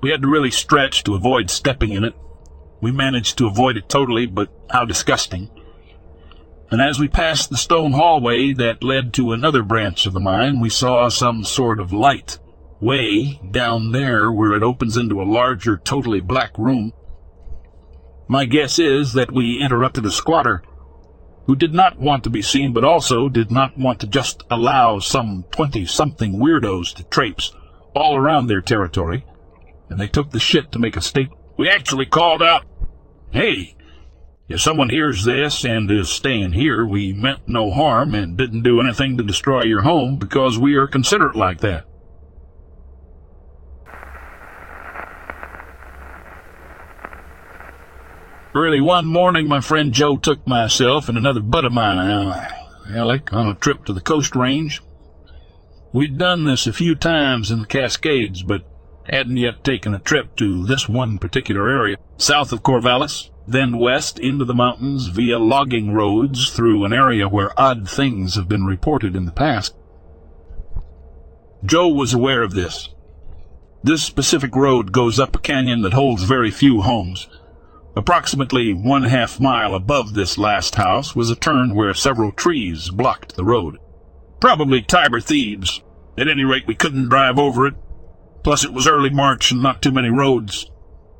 We 0.00 0.10
had 0.10 0.22
to 0.22 0.28
really 0.28 0.50
stretch 0.50 1.04
to 1.04 1.14
avoid 1.14 1.50
stepping 1.50 1.92
in 1.92 2.04
it, 2.04 2.14
we 2.80 2.90
managed 2.90 3.36
to 3.38 3.46
avoid 3.46 3.76
it 3.76 3.88
totally, 3.88 4.26
but 4.26 4.48
how 4.70 4.84
disgusting. 4.84 5.50
And 6.70 6.80
as 6.80 6.98
we 6.98 7.08
passed 7.08 7.50
the 7.50 7.56
stone 7.56 7.92
hallway 7.92 8.52
that 8.54 8.84
led 8.84 9.12
to 9.14 9.32
another 9.32 9.62
branch 9.62 10.06
of 10.06 10.12
the 10.12 10.20
mine, 10.20 10.60
we 10.60 10.70
saw 10.70 11.08
some 11.08 11.44
sort 11.44 11.80
of 11.80 11.92
light 11.92 12.38
way 12.80 13.40
down 13.50 13.92
there 13.92 14.30
where 14.30 14.52
it 14.52 14.62
opens 14.62 14.96
into 14.96 15.20
a 15.20 15.24
larger, 15.24 15.76
totally 15.76 16.20
black 16.20 16.56
room. 16.56 16.92
My 18.28 18.44
guess 18.44 18.78
is 18.78 19.14
that 19.14 19.32
we 19.32 19.60
interrupted 19.60 20.04
a 20.06 20.10
squatter 20.10 20.62
who 21.48 21.56
did 21.56 21.72
not 21.72 21.98
want 21.98 22.22
to 22.22 22.30
be 22.30 22.42
seen, 22.42 22.74
but 22.74 22.84
also 22.84 23.28
did 23.30 23.50
not 23.50 23.76
want 23.78 23.98
to 23.98 24.06
just 24.06 24.44
allow 24.50 24.98
some 24.98 25.44
twenty-something 25.50 26.34
weirdos 26.34 26.94
to 26.94 27.02
traipse 27.04 27.54
all 27.94 28.16
around 28.16 28.46
their 28.46 28.60
territory, 28.60 29.24
and 29.88 29.98
they 29.98 30.06
took 30.06 30.30
the 30.30 30.38
shit 30.38 30.70
to 30.70 30.78
make 30.78 30.94
a 30.94 31.00
statement. 31.00 31.40
We 31.56 31.70
actually 31.70 32.04
called 32.04 32.42
out, 32.42 32.66
Hey, 33.30 33.76
if 34.46 34.60
someone 34.60 34.90
hears 34.90 35.24
this 35.24 35.64
and 35.64 35.90
is 35.90 36.10
staying 36.10 36.52
here, 36.52 36.84
we 36.84 37.14
meant 37.14 37.48
no 37.48 37.70
harm 37.70 38.14
and 38.14 38.36
didn't 38.36 38.62
do 38.62 38.80
anything 38.80 39.16
to 39.16 39.24
destroy 39.24 39.62
your 39.62 39.82
home 39.82 40.18
because 40.18 40.58
we 40.58 40.74
are 40.74 40.86
considerate 40.86 41.34
like 41.34 41.60
that. 41.60 41.86
Early 48.58 48.80
one 48.80 49.06
morning, 49.06 49.46
my 49.46 49.60
friend 49.60 49.92
Joe 49.92 50.16
took 50.16 50.44
myself 50.44 51.08
and 51.08 51.16
another 51.16 51.38
bud 51.38 51.64
of 51.64 51.72
mine, 51.72 51.96
uh, 51.96 52.50
Alec, 52.92 53.32
on 53.32 53.46
a 53.46 53.54
trip 53.54 53.84
to 53.84 53.92
the 53.92 54.00
Coast 54.00 54.34
Range. 54.34 54.82
We'd 55.92 56.18
done 56.18 56.42
this 56.42 56.66
a 56.66 56.72
few 56.72 56.96
times 56.96 57.52
in 57.52 57.60
the 57.60 57.66
Cascades, 57.68 58.42
but 58.42 58.64
hadn't 59.08 59.36
yet 59.36 59.62
taken 59.62 59.94
a 59.94 60.00
trip 60.00 60.34
to 60.38 60.66
this 60.66 60.88
one 60.88 61.18
particular 61.18 61.70
area, 61.70 61.98
south 62.16 62.50
of 62.50 62.64
Corvallis, 62.64 63.30
then 63.46 63.78
west 63.78 64.18
into 64.18 64.44
the 64.44 64.54
mountains 64.54 65.06
via 65.06 65.38
logging 65.38 65.92
roads 65.92 66.50
through 66.50 66.84
an 66.84 66.92
area 66.92 67.28
where 67.28 67.52
odd 67.56 67.88
things 67.88 68.34
have 68.34 68.48
been 68.48 68.64
reported 68.64 69.14
in 69.14 69.24
the 69.24 69.30
past. 69.30 69.76
Joe 71.64 71.86
was 71.86 72.12
aware 72.12 72.42
of 72.42 72.54
this. 72.54 72.88
This 73.84 74.02
specific 74.02 74.56
road 74.56 74.90
goes 74.90 75.20
up 75.20 75.36
a 75.36 75.38
canyon 75.38 75.82
that 75.82 75.92
holds 75.92 76.24
very 76.24 76.50
few 76.50 76.80
homes. 76.80 77.28
Approximately 77.98 78.72
one 78.72 79.02
half 79.02 79.38
mile 79.38 79.74
above 79.74 80.14
this 80.14 80.38
last 80.38 80.76
house 80.76 81.14
was 81.14 81.28
a 81.28 81.36
turn 81.36 81.74
where 81.74 81.92
several 81.92 82.32
trees 82.32 82.88
blocked 82.88 83.36
the 83.36 83.44
road. 83.44 83.76
Probably 84.40 84.80
Tiber 84.80 85.20
thieves. 85.20 85.82
At 86.16 86.28
any 86.28 86.44
rate, 86.44 86.66
we 86.66 86.74
couldn't 86.74 87.10
drive 87.10 87.38
over 87.38 87.66
it, 87.66 87.74
Plus, 88.48 88.64
it 88.64 88.72
was 88.72 88.86
early 88.86 89.10
March 89.10 89.50
and 89.50 89.62
not 89.62 89.82
too 89.82 89.90
many 89.90 90.08
roads, 90.08 90.70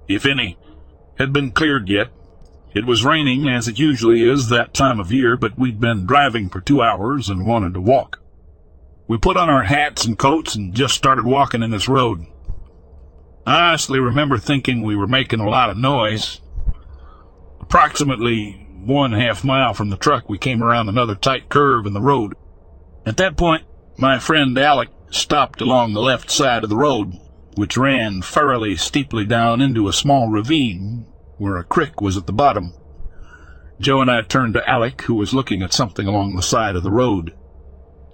if 0.08 0.24
any, 0.24 0.56
had 1.18 1.32
been 1.32 1.50
cleared 1.50 1.88
yet. 1.88 2.08
It 2.74 2.86
was 2.86 3.04
raining, 3.04 3.48
as 3.48 3.66
it 3.66 3.78
usually 3.78 4.22
is 4.22 4.48
that 4.48 4.74
time 4.74 5.00
of 5.00 5.12
year, 5.12 5.36
but 5.36 5.58
we'd 5.58 5.80
been 5.80 6.06
driving 6.06 6.48
for 6.48 6.60
two 6.60 6.80
hours 6.80 7.28
and 7.28 7.46
wanted 7.46 7.74
to 7.74 7.80
walk. 7.80 8.22
We 9.08 9.18
put 9.18 9.36
on 9.36 9.50
our 9.50 9.64
hats 9.64 10.04
and 10.04 10.18
coats 10.18 10.54
and 10.54 10.74
just 10.74 10.94
started 10.94 11.24
walking 11.24 11.62
in 11.62 11.70
this 11.70 11.88
road. 11.88 12.26
I 13.46 13.68
honestly 13.68 13.98
remember 13.98 14.38
thinking 14.38 14.82
we 14.82 14.96
were 14.96 15.06
making 15.06 15.40
a 15.40 15.48
lot 15.48 15.70
of 15.70 15.76
noise. 15.76 16.40
Approximately 17.68 18.66
one 18.82 19.12
half 19.12 19.44
mile 19.44 19.74
from 19.74 19.90
the 19.90 19.98
truck, 19.98 20.26
we 20.26 20.38
came 20.38 20.62
around 20.62 20.88
another 20.88 21.14
tight 21.14 21.50
curve 21.50 21.84
in 21.84 21.92
the 21.92 22.00
road. 22.00 22.32
At 23.04 23.18
that 23.18 23.36
point, 23.36 23.64
my 23.98 24.18
friend 24.18 24.56
Alec 24.56 24.88
stopped 25.10 25.60
along 25.60 25.92
the 25.92 26.00
left 26.00 26.30
side 26.30 26.64
of 26.64 26.70
the 26.70 26.78
road, 26.78 27.18
which 27.56 27.76
ran 27.76 28.22
fairly 28.22 28.74
steeply 28.74 29.26
down 29.26 29.60
into 29.60 29.86
a 29.86 29.92
small 29.92 30.28
ravine 30.28 31.04
where 31.36 31.58
a 31.58 31.62
creek 31.62 32.00
was 32.00 32.16
at 32.16 32.26
the 32.26 32.32
bottom. 32.32 32.72
Joe 33.78 34.00
and 34.00 34.10
I 34.10 34.22
turned 34.22 34.54
to 34.54 34.66
Alec, 34.66 35.02
who 35.02 35.14
was 35.14 35.34
looking 35.34 35.62
at 35.62 35.74
something 35.74 36.06
along 36.06 36.36
the 36.36 36.42
side 36.42 36.74
of 36.74 36.82
the 36.82 36.90
road. 36.90 37.36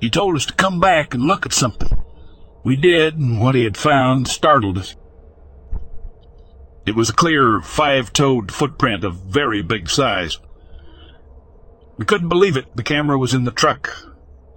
He 0.01 0.11
told 0.11 0.35
us 0.35 0.47
to 0.47 0.55
come 0.55 0.81
back 0.81 1.15
and 1.15 1.23
look 1.23 1.47
at 1.47 1.53
something. 1.53 1.97
We 2.65 2.75
did, 2.75 3.19
and 3.19 3.41
what 3.41 3.55
he 3.55 3.63
had 3.63 3.77
found 3.77 4.27
startled 4.27 4.79
us. 4.79 4.97
It 6.87 6.95
was 6.95 7.11
a 7.11 7.15
clear, 7.15 7.61
five-toed 7.61 8.53
footprint 8.53 9.05
of 9.05 9.17
very 9.17 9.63
big 9.63 9.89
size. 9.89 10.39
We 11.97 12.05
couldn't 12.05 12.29
believe 12.29 12.57
it. 12.57 12.77
The 12.77 12.83
camera 12.83 13.19
was 13.19 13.35
in 13.35 13.45
the 13.45 13.51
truck, 13.51 13.91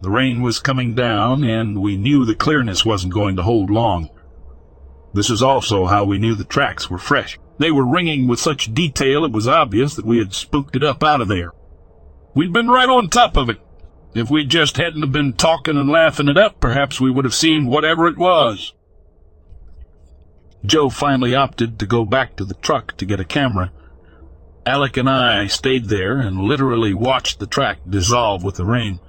the 0.02 0.10
rain 0.12 0.42
was 0.42 0.60
coming 0.60 0.94
down, 0.94 1.44
and 1.44 1.82
we 1.82 1.98
knew 1.98 2.24
the 2.24 2.36
clearness 2.36 2.86
wasn't 2.86 3.14
going 3.14 3.36
to 3.38 3.44
hold 3.44 3.72
long. 3.72 4.10
This 5.14 5.30
is 5.30 5.42
also 5.42 5.88
how 5.88 6.04
we 6.04 6.20
knew 6.20 6.36
the 6.36 6.44
tracks 6.44 6.90
were 6.90 7.00
fresh. 7.00 7.40
They 7.58 7.72
were 7.72 7.86
ringing 7.86 8.28
with 8.28 8.40
such 8.40 8.74
detail 8.74 9.26
it 9.26 9.32
was 9.32 9.48
obvious 9.48 9.96
that 9.96 10.06
we 10.06 10.20
had 10.20 10.34
spooked 10.34 10.76
it 10.76 10.84
up 10.84 11.04
out 11.04 11.22
of 11.22 11.28
there. 11.28 11.52
We'd 12.36 12.54
been 12.54 12.68
right 12.68 12.88
on 12.88 13.10
top 13.10 13.36
of 13.36 13.50
it. 13.50 13.60
If 14.14 14.30
we 14.30 14.46
just 14.46 14.78
hadn't 14.78 15.02
have 15.02 15.12
been 15.12 15.34
talking 15.34 15.78
and 15.78 15.90
laughing 15.90 16.28
it 16.28 16.38
up, 16.38 16.60
perhaps 16.60 17.02
we 17.02 17.10
would 17.10 17.26
have 17.26 17.34
seen 17.34 17.66
whatever 17.66 18.08
it 18.08 18.18
was. 18.18 18.74
Joe 20.68 20.90
finally 20.90 21.34
opted 21.34 21.80
to 21.80 21.86
go 21.86 22.04
back 22.04 22.36
to 22.36 22.44
the 22.44 22.54
truck 22.56 22.98
to 22.98 23.06
get 23.06 23.22
a 23.22 23.26
camera. 23.26 23.72
Alec 24.66 24.98
and 24.98 25.10
I 25.10 25.48
stayed 25.48 25.86
there 25.86 26.20
and 26.20 26.42
literally 26.42 26.94
watched 26.94 27.40
the 27.40 27.48
track 27.48 27.80
dissolve 27.90 28.44
with 28.44 28.56
the 28.56 28.66
rain. 28.66 29.00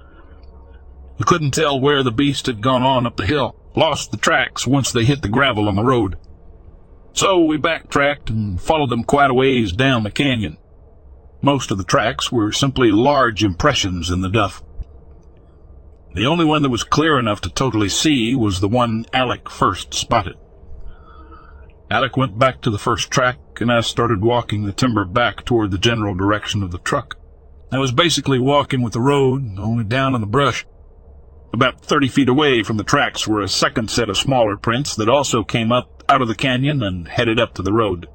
We 1.17 1.25
couldn't 1.25 1.51
tell 1.51 1.77
where 1.77 2.01
the 2.01 2.13
beast 2.13 2.45
had 2.45 2.61
gone 2.61 2.81
on 2.81 3.05
up 3.05 3.17
the 3.17 3.25
hill, 3.25 3.57
lost 3.75 4.11
the 4.11 4.17
tracks 4.17 4.65
once 4.65 4.93
they 4.93 5.03
hit 5.03 5.21
the 5.21 5.27
gravel 5.27 5.67
on 5.67 5.75
the 5.75 5.83
road. 5.83 6.17
So 7.11 7.43
we 7.43 7.57
backtracked 7.57 8.29
and 8.29 8.61
followed 8.61 8.89
them 8.89 9.03
quite 9.03 9.29
a 9.29 9.33
ways 9.33 9.73
down 9.73 10.03
the 10.03 10.11
canyon. 10.11 10.57
Most 11.41 11.71
of 11.71 11.77
the 11.77 11.83
tracks 11.83 12.31
were 12.31 12.53
simply 12.53 12.89
large 12.89 13.43
impressions 13.43 14.09
in 14.09 14.21
the 14.21 14.29
duff, 14.29 14.63
The 16.13 16.25
only 16.25 16.45
one 16.45 16.61
that 16.61 16.69
was 16.69 16.83
clear 16.83 17.19
enough 17.19 17.41
to 17.41 17.49
totally 17.49 17.89
see 17.89 18.33
was 18.33 18.61
the 18.61 18.69
one 18.69 19.05
Alec 19.13 19.49
first 19.49 19.93
spotted. 19.93 20.37
Alec 21.91 22.15
went 22.15 22.37
back 22.37 22.61
to 22.61 22.69
the 22.69 22.77
first 22.77 23.09
track, 23.09 23.39
and 23.59 23.71
I 23.71 23.81
started 23.81 24.21
walking 24.21 24.63
the 24.65 24.71
timber 24.71 25.05
back 25.05 25.43
toward 25.43 25.71
the 25.71 25.79
general 25.79 26.13
direction 26.13 26.61
of 26.61 26.71
the 26.71 26.77
truck. 26.77 27.17
I 27.71 27.79
was 27.79 27.91
basically 27.91 28.37
walking 28.37 28.83
with 28.83 28.93
the 28.93 29.01
road, 29.01 29.57
only 29.57 29.83
down 29.83 30.13
in 30.13 30.21
the 30.21 30.27
brush. 30.27 30.67
About 31.51 31.81
30 31.81 32.07
feet 32.07 32.29
away 32.29 32.61
from 32.61 32.77
the 32.77 32.83
tracks 32.83 33.27
were 33.27 33.41
a 33.41 33.47
second 33.47 33.89
set 33.89 34.07
of 34.07 34.17
smaller 34.17 34.55
prints 34.55 34.95
that 34.95 35.09
also 35.09 35.43
came 35.43 35.71
up 35.71 36.03
out 36.07 36.21
of 36.21 36.27
the 36.27 36.35
canyon 36.35 36.83
and 36.83 37.07
headed 37.07 37.39
up 37.39 37.55
to 37.55 37.63
the 37.63 37.73
road. 37.73 38.07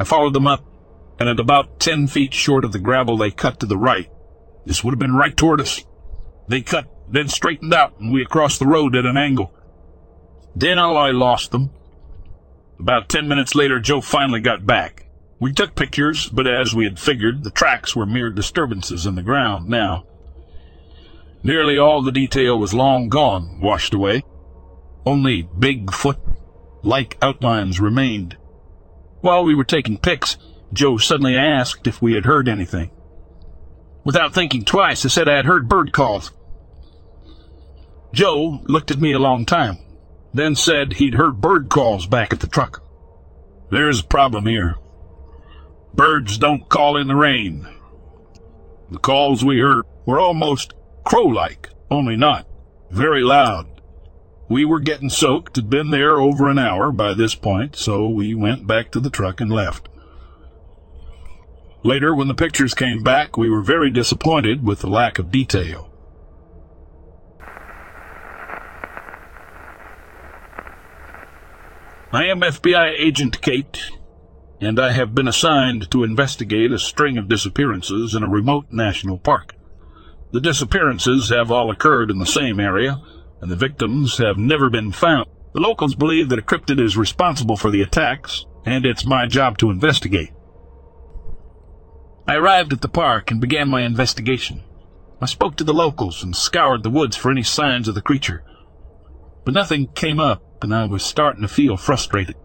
I 0.00 0.04
followed 0.04 0.32
them 0.32 0.46
up, 0.46 0.64
and 1.20 1.28
at 1.28 1.38
about 1.38 1.78
10 1.78 2.06
feet 2.06 2.32
short 2.32 2.64
of 2.64 2.72
the 2.72 2.78
gravel 2.78 3.18
they 3.18 3.30
cut 3.30 3.60
to 3.60 3.66
the 3.66 3.76
right. 3.76 4.10
This 4.64 4.82
would 4.82 4.92
have 4.92 4.98
been 4.98 5.14
right 5.14 5.36
toward 5.36 5.60
us. 5.60 5.84
They 6.48 6.62
cut, 6.62 6.86
then 7.10 7.28
straightened 7.28 7.74
out, 7.74 8.00
and 8.00 8.12
we 8.12 8.24
crossed 8.24 8.60
the 8.60 8.66
road 8.66 8.96
at 8.96 9.04
an 9.04 9.18
angle. 9.18 9.52
Then 10.56 10.78
I 10.78 11.10
lost 11.10 11.50
them. 11.50 11.70
About 12.78 13.08
ten 13.08 13.28
minutes 13.28 13.54
later, 13.54 13.78
Joe 13.80 14.00
finally 14.00 14.40
got 14.40 14.66
back. 14.66 15.06
We 15.38 15.52
took 15.52 15.74
pictures, 15.74 16.28
but 16.28 16.46
as 16.46 16.74
we 16.74 16.84
had 16.84 16.98
figured, 16.98 17.42
the 17.42 17.50
tracks 17.50 17.96
were 17.96 18.06
mere 18.06 18.30
disturbances 18.30 19.06
in 19.06 19.14
the 19.14 19.22
ground 19.22 19.68
now. 19.68 20.06
Nearly 21.42 21.76
all 21.76 22.02
the 22.02 22.12
detail 22.12 22.58
was 22.58 22.72
long 22.72 23.08
gone, 23.08 23.60
washed 23.60 23.94
away. 23.94 24.22
Only 25.04 25.42
Bigfoot-like 25.42 27.18
outlines 27.20 27.80
remained. 27.80 28.36
While 29.20 29.44
we 29.44 29.54
were 29.54 29.64
taking 29.64 29.98
pics, 29.98 30.36
Joe 30.72 30.96
suddenly 30.96 31.36
asked 31.36 31.86
if 31.86 32.00
we 32.00 32.14
had 32.14 32.24
heard 32.24 32.48
anything. 32.48 32.90
Without 34.04 34.32
thinking 34.34 34.64
twice, 34.64 35.04
I 35.04 35.08
said 35.08 35.28
I 35.28 35.36
had 35.36 35.46
heard 35.46 35.68
bird 35.68 35.92
calls. 35.92 36.30
Joe 38.12 38.60
looked 38.64 38.90
at 38.90 39.00
me 39.00 39.12
a 39.12 39.18
long 39.18 39.44
time, 39.44 39.78
then 40.32 40.54
said 40.54 40.94
he'd 40.94 41.14
heard 41.14 41.40
bird 41.40 41.68
calls 41.68 42.06
back 42.06 42.32
at 42.32 42.40
the 42.40 42.46
truck. 42.46 42.82
There's 43.70 44.00
a 44.00 44.04
problem 44.04 44.46
here. 44.46 44.76
Birds 45.94 46.38
don't 46.38 46.68
call 46.68 46.96
in 46.96 47.08
the 47.08 47.14
rain. 47.14 47.66
The 48.90 48.98
calls 48.98 49.44
we 49.44 49.58
heard 49.58 49.84
were 50.06 50.20
almost 50.20 50.74
crow-like, 51.04 51.70
only 51.90 52.16
not 52.16 52.46
very 52.92 53.22
loud. 53.22 53.66
We 54.48 54.64
were 54.66 54.80
getting 54.80 55.08
soaked, 55.08 55.56
had 55.56 55.70
been 55.70 55.90
there 55.90 56.20
over 56.20 56.48
an 56.48 56.58
hour 56.58 56.92
by 56.92 57.14
this 57.14 57.34
point, 57.34 57.74
so 57.74 58.06
we 58.06 58.34
went 58.34 58.66
back 58.66 58.90
to 58.92 59.00
the 59.00 59.10
truck 59.10 59.40
and 59.40 59.50
left. 59.50 59.88
Later, 61.82 62.14
when 62.14 62.28
the 62.28 62.34
pictures 62.34 62.74
came 62.74 63.02
back, 63.02 63.36
we 63.36 63.48
were 63.48 63.62
very 63.62 63.90
disappointed 63.90 64.64
with 64.64 64.80
the 64.80 64.90
lack 64.90 65.18
of 65.18 65.30
detail. 65.30 65.91
I 72.14 72.26
am 72.26 72.42
FBI 72.42 72.92
Agent 72.98 73.40
Kate, 73.40 73.90
and 74.60 74.78
I 74.78 74.92
have 74.92 75.14
been 75.14 75.26
assigned 75.26 75.90
to 75.92 76.04
investigate 76.04 76.70
a 76.70 76.78
string 76.78 77.16
of 77.16 77.26
disappearances 77.26 78.14
in 78.14 78.22
a 78.22 78.28
remote 78.28 78.66
national 78.70 79.16
park. 79.16 79.54
The 80.30 80.40
disappearances 80.42 81.30
have 81.30 81.50
all 81.50 81.70
occurred 81.70 82.10
in 82.10 82.18
the 82.18 82.26
same 82.26 82.60
area, 82.60 83.00
and 83.40 83.50
the 83.50 83.56
victims 83.56 84.18
have 84.18 84.36
never 84.36 84.68
been 84.68 84.92
found. 84.92 85.26
The 85.54 85.60
locals 85.60 85.94
believe 85.94 86.28
that 86.28 86.38
a 86.38 86.42
cryptid 86.42 86.78
is 86.78 86.98
responsible 86.98 87.56
for 87.56 87.70
the 87.70 87.80
attacks, 87.80 88.44
and 88.66 88.84
it's 88.84 89.06
my 89.06 89.24
job 89.26 89.56
to 89.58 89.70
investigate. 89.70 90.32
I 92.28 92.34
arrived 92.34 92.74
at 92.74 92.82
the 92.82 92.88
park 92.88 93.30
and 93.30 93.40
began 93.40 93.70
my 93.70 93.80
investigation. 93.80 94.62
I 95.22 95.24
spoke 95.24 95.56
to 95.56 95.64
the 95.64 95.72
locals 95.72 96.22
and 96.22 96.36
scoured 96.36 96.82
the 96.82 96.90
woods 96.90 97.16
for 97.16 97.30
any 97.30 97.42
signs 97.42 97.88
of 97.88 97.94
the 97.94 98.02
creature. 98.02 98.44
But 99.46 99.54
nothing 99.54 99.86
came 99.94 100.20
up, 100.20 100.42
and 100.62 100.74
I 100.74 100.86
was 100.86 101.04
starting 101.04 101.42
to 101.42 101.48
feel 101.48 101.76
frustrated. 101.76 102.36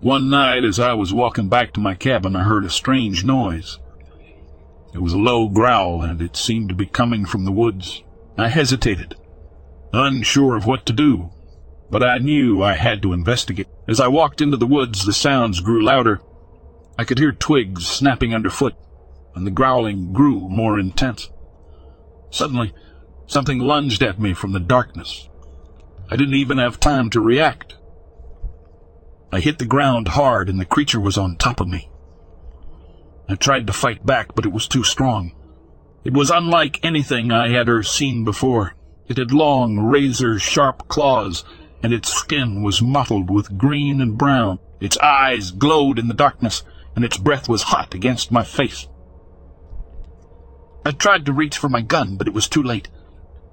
One 0.00 0.30
night, 0.30 0.64
as 0.64 0.78
I 0.78 0.92
was 0.92 1.12
walking 1.12 1.48
back 1.48 1.72
to 1.72 1.80
my 1.80 1.94
cabin, 1.94 2.36
I 2.36 2.44
heard 2.44 2.64
a 2.64 2.70
strange 2.70 3.24
noise. 3.24 3.78
It 4.94 5.02
was 5.02 5.12
a 5.12 5.18
low 5.18 5.48
growl, 5.48 6.02
and 6.02 6.22
it 6.22 6.36
seemed 6.36 6.68
to 6.68 6.74
be 6.74 6.86
coming 6.86 7.26
from 7.26 7.44
the 7.44 7.52
woods. 7.52 8.02
I 8.36 8.48
hesitated, 8.48 9.16
unsure 9.92 10.56
of 10.56 10.66
what 10.66 10.86
to 10.86 10.92
do, 10.92 11.30
but 11.90 12.04
I 12.04 12.18
knew 12.18 12.62
I 12.62 12.74
had 12.74 13.02
to 13.02 13.12
investigate. 13.12 13.66
As 13.88 13.98
I 13.98 14.06
walked 14.06 14.40
into 14.40 14.56
the 14.56 14.66
woods, 14.66 15.04
the 15.04 15.12
sounds 15.12 15.60
grew 15.60 15.82
louder. 15.84 16.20
I 16.96 17.04
could 17.04 17.18
hear 17.18 17.32
twigs 17.32 17.86
snapping 17.86 18.34
underfoot, 18.34 18.74
and 19.34 19.46
the 19.46 19.50
growling 19.50 20.12
grew 20.12 20.48
more 20.48 20.78
intense. 20.78 21.30
Suddenly, 22.30 22.72
something 23.26 23.58
lunged 23.58 24.02
at 24.02 24.20
me 24.20 24.34
from 24.34 24.52
the 24.52 24.60
darkness. 24.60 25.28
I 26.10 26.16
didn't 26.16 26.34
even 26.34 26.58
have 26.58 26.80
time 26.80 27.10
to 27.10 27.20
react. 27.20 27.76
I 29.30 29.40
hit 29.40 29.58
the 29.58 29.66
ground 29.66 30.08
hard 30.08 30.48
and 30.48 30.58
the 30.58 30.64
creature 30.64 31.00
was 31.00 31.18
on 31.18 31.36
top 31.36 31.60
of 31.60 31.68
me. 31.68 31.90
I 33.28 33.34
tried 33.34 33.66
to 33.66 33.74
fight 33.74 34.06
back, 34.06 34.34
but 34.34 34.46
it 34.46 34.52
was 34.52 34.66
too 34.66 34.82
strong. 34.82 35.32
It 36.04 36.14
was 36.14 36.30
unlike 36.30 36.82
anything 36.82 37.30
I 37.30 37.48
had 37.48 37.68
ever 37.68 37.82
seen 37.82 38.24
before. 38.24 38.74
It 39.06 39.18
had 39.18 39.32
long, 39.32 39.78
razor-sharp 39.78 40.88
claws, 40.88 41.44
and 41.82 41.92
its 41.92 42.12
skin 42.12 42.62
was 42.62 42.80
mottled 42.80 43.28
with 43.28 43.58
green 43.58 44.00
and 44.00 44.16
brown. 44.16 44.58
Its 44.80 44.96
eyes 44.98 45.50
glowed 45.50 45.98
in 45.98 46.08
the 46.08 46.14
darkness, 46.14 46.62
and 46.96 47.04
its 47.04 47.18
breath 47.18 47.48
was 47.48 47.64
hot 47.64 47.94
against 47.94 48.32
my 48.32 48.42
face. 48.42 48.88
I 50.86 50.92
tried 50.92 51.26
to 51.26 51.32
reach 51.34 51.58
for 51.58 51.68
my 51.68 51.82
gun, 51.82 52.16
but 52.16 52.26
it 52.26 52.34
was 52.34 52.48
too 52.48 52.62
late. 52.62 52.88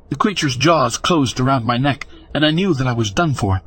The 0.10 0.16
creature's 0.16 0.56
jaws 0.56 0.98
closed 0.98 1.40
around 1.40 1.66
my 1.66 1.78
neck, 1.78 2.08
and 2.36 2.46
I 2.46 2.52
knew 2.52 2.74
that 2.74 2.86
I 2.86 2.92
was 2.92 3.12
done 3.12 3.34
for. 3.34 3.62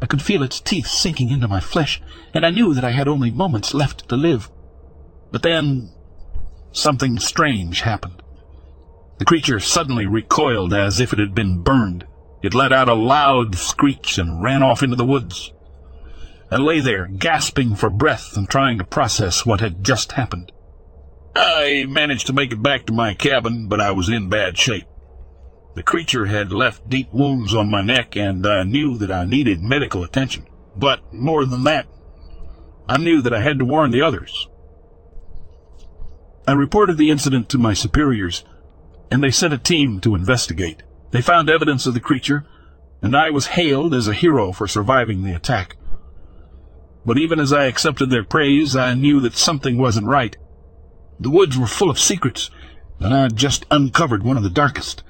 I 0.00 0.06
could 0.06 0.22
feel 0.22 0.44
its 0.44 0.60
teeth 0.60 0.86
sinking 0.86 1.30
into 1.30 1.48
my 1.48 1.58
flesh, 1.58 2.00
and 2.32 2.46
I 2.46 2.50
knew 2.50 2.72
that 2.72 2.84
I 2.84 2.92
had 2.92 3.08
only 3.08 3.32
moments 3.32 3.74
left 3.74 4.08
to 4.08 4.16
live. 4.16 4.48
But 5.32 5.42
then 5.42 5.90
something 6.70 7.18
strange 7.18 7.80
happened. 7.80 8.22
The 9.18 9.24
creature 9.24 9.58
suddenly 9.58 10.06
recoiled 10.06 10.72
as 10.72 11.00
if 11.00 11.12
it 11.12 11.18
had 11.18 11.34
been 11.34 11.62
burned. 11.62 12.06
It 12.40 12.54
let 12.54 12.72
out 12.72 12.88
a 12.88 12.94
loud 12.94 13.56
screech 13.56 14.16
and 14.16 14.44
ran 14.44 14.62
off 14.62 14.84
into 14.84 14.94
the 14.94 15.04
woods. 15.04 15.52
I 16.52 16.56
lay 16.58 16.78
there, 16.78 17.08
gasping 17.08 17.74
for 17.74 17.90
breath 17.90 18.36
and 18.36 18.48
trying 18.48 18.78
to 18.78 18.84
process 18.84 19.44
what 19.44 19.58
had 19.58 19.82
just 19.82 20.12
happened. 20.12 20.52
I 21.34 21.84
managed 21.88 22.28
to 22.28 22.32
make 22.32 22.52
it 22.52 22.62
back 22.62 22.86
to 22.86 22.92
my 22.92 23.14
cabin, 23.14 23.66
but 23.66 23.80
I 23.80 23.90
was 23.90 24.08
in 24.08 24.28
bad 24.28 24.56
shape. 24.56 24.86
The 25.74 25.82
creature 25.82 26.26
had 26.26 26.52
left 26.52 26.88
deep 26.88 27.12
wounds 27.12 27.54
on 27.54 27.70
my 27.70 27.82
neck, 27.82 28.16
and 28.16 28.46
I 28.46 28.64
knew 28.64 28.96
that 28.98 29.12
I 29.12 29.24
needed 29.24 29.62
medical 29.62 30.02
attention. 30.02 30.46
But 30.76 31.12
more 31.12 31.44
than 31.44 31.64
that, 31.64 31.86
I 32.88 32.96
knew 32.96 33.20
that 33.22 33.34
I 33.34 33.40
had 33.40 33.58
to 33.58 33.64
warn 33.64 33.90
the 33.90 34.02
others. 34.02 34.48
I 36.46 36.52
reported 36.52 36.96
the 36.96 37.10
incident 37.10 37.48
to 37.50 37.58
my 37.58 37.74
superiors, 37.74 38.44
and 39.10 39.22
they 39.22 39.30
sent 39.30 39.52
a 39.52 39.58
team 39.58 40.00
to 40.00 40.14
investigate. 40.14 40.82
They 41.10 41.20
found 41.20 41.50
evidence 41.50 41.86
of 41.86 41.94
the 41.94 42.00
creature, 42.00 42.46
and 43.02 43.16
I 43.16 43.30
was 43.30 43.48
hailed 43.48 43.94
as 43.94 44.08
a 44.08 44.14
hero 44.14 44.52
for 44.52 44.66
surviving 44.66 45.22
the 45.22 45.34
attack. 45.34 45.76
But 47.04 47.18
even 47.18 47.38
as 47.38 47.52
I 47.52 47.64
accepted 47.64 48.10
their 48.10 48.24
praise, 48.24 48.74
I 48.74 48.94
knew 48.94 49.20
that 49.20 49.36
something 49.36 49.78
wasn't 49.78 50.06
right. 50.06 50.36
The 51.20 51.30
woods 51.30 51.58
were 51.58 51.66
full 51.66 51.90
of 51.90 51.98
secrets, 51.98 52.50
and 52.98 53.14
I 53.14 53.22
had 53.22 53.36
just 53.36 53.66
uncovered 53.70 54.22
one 54.22 54.36
of 54.36 54.42
the 54.42 54.50
darkest. 54.50 55.02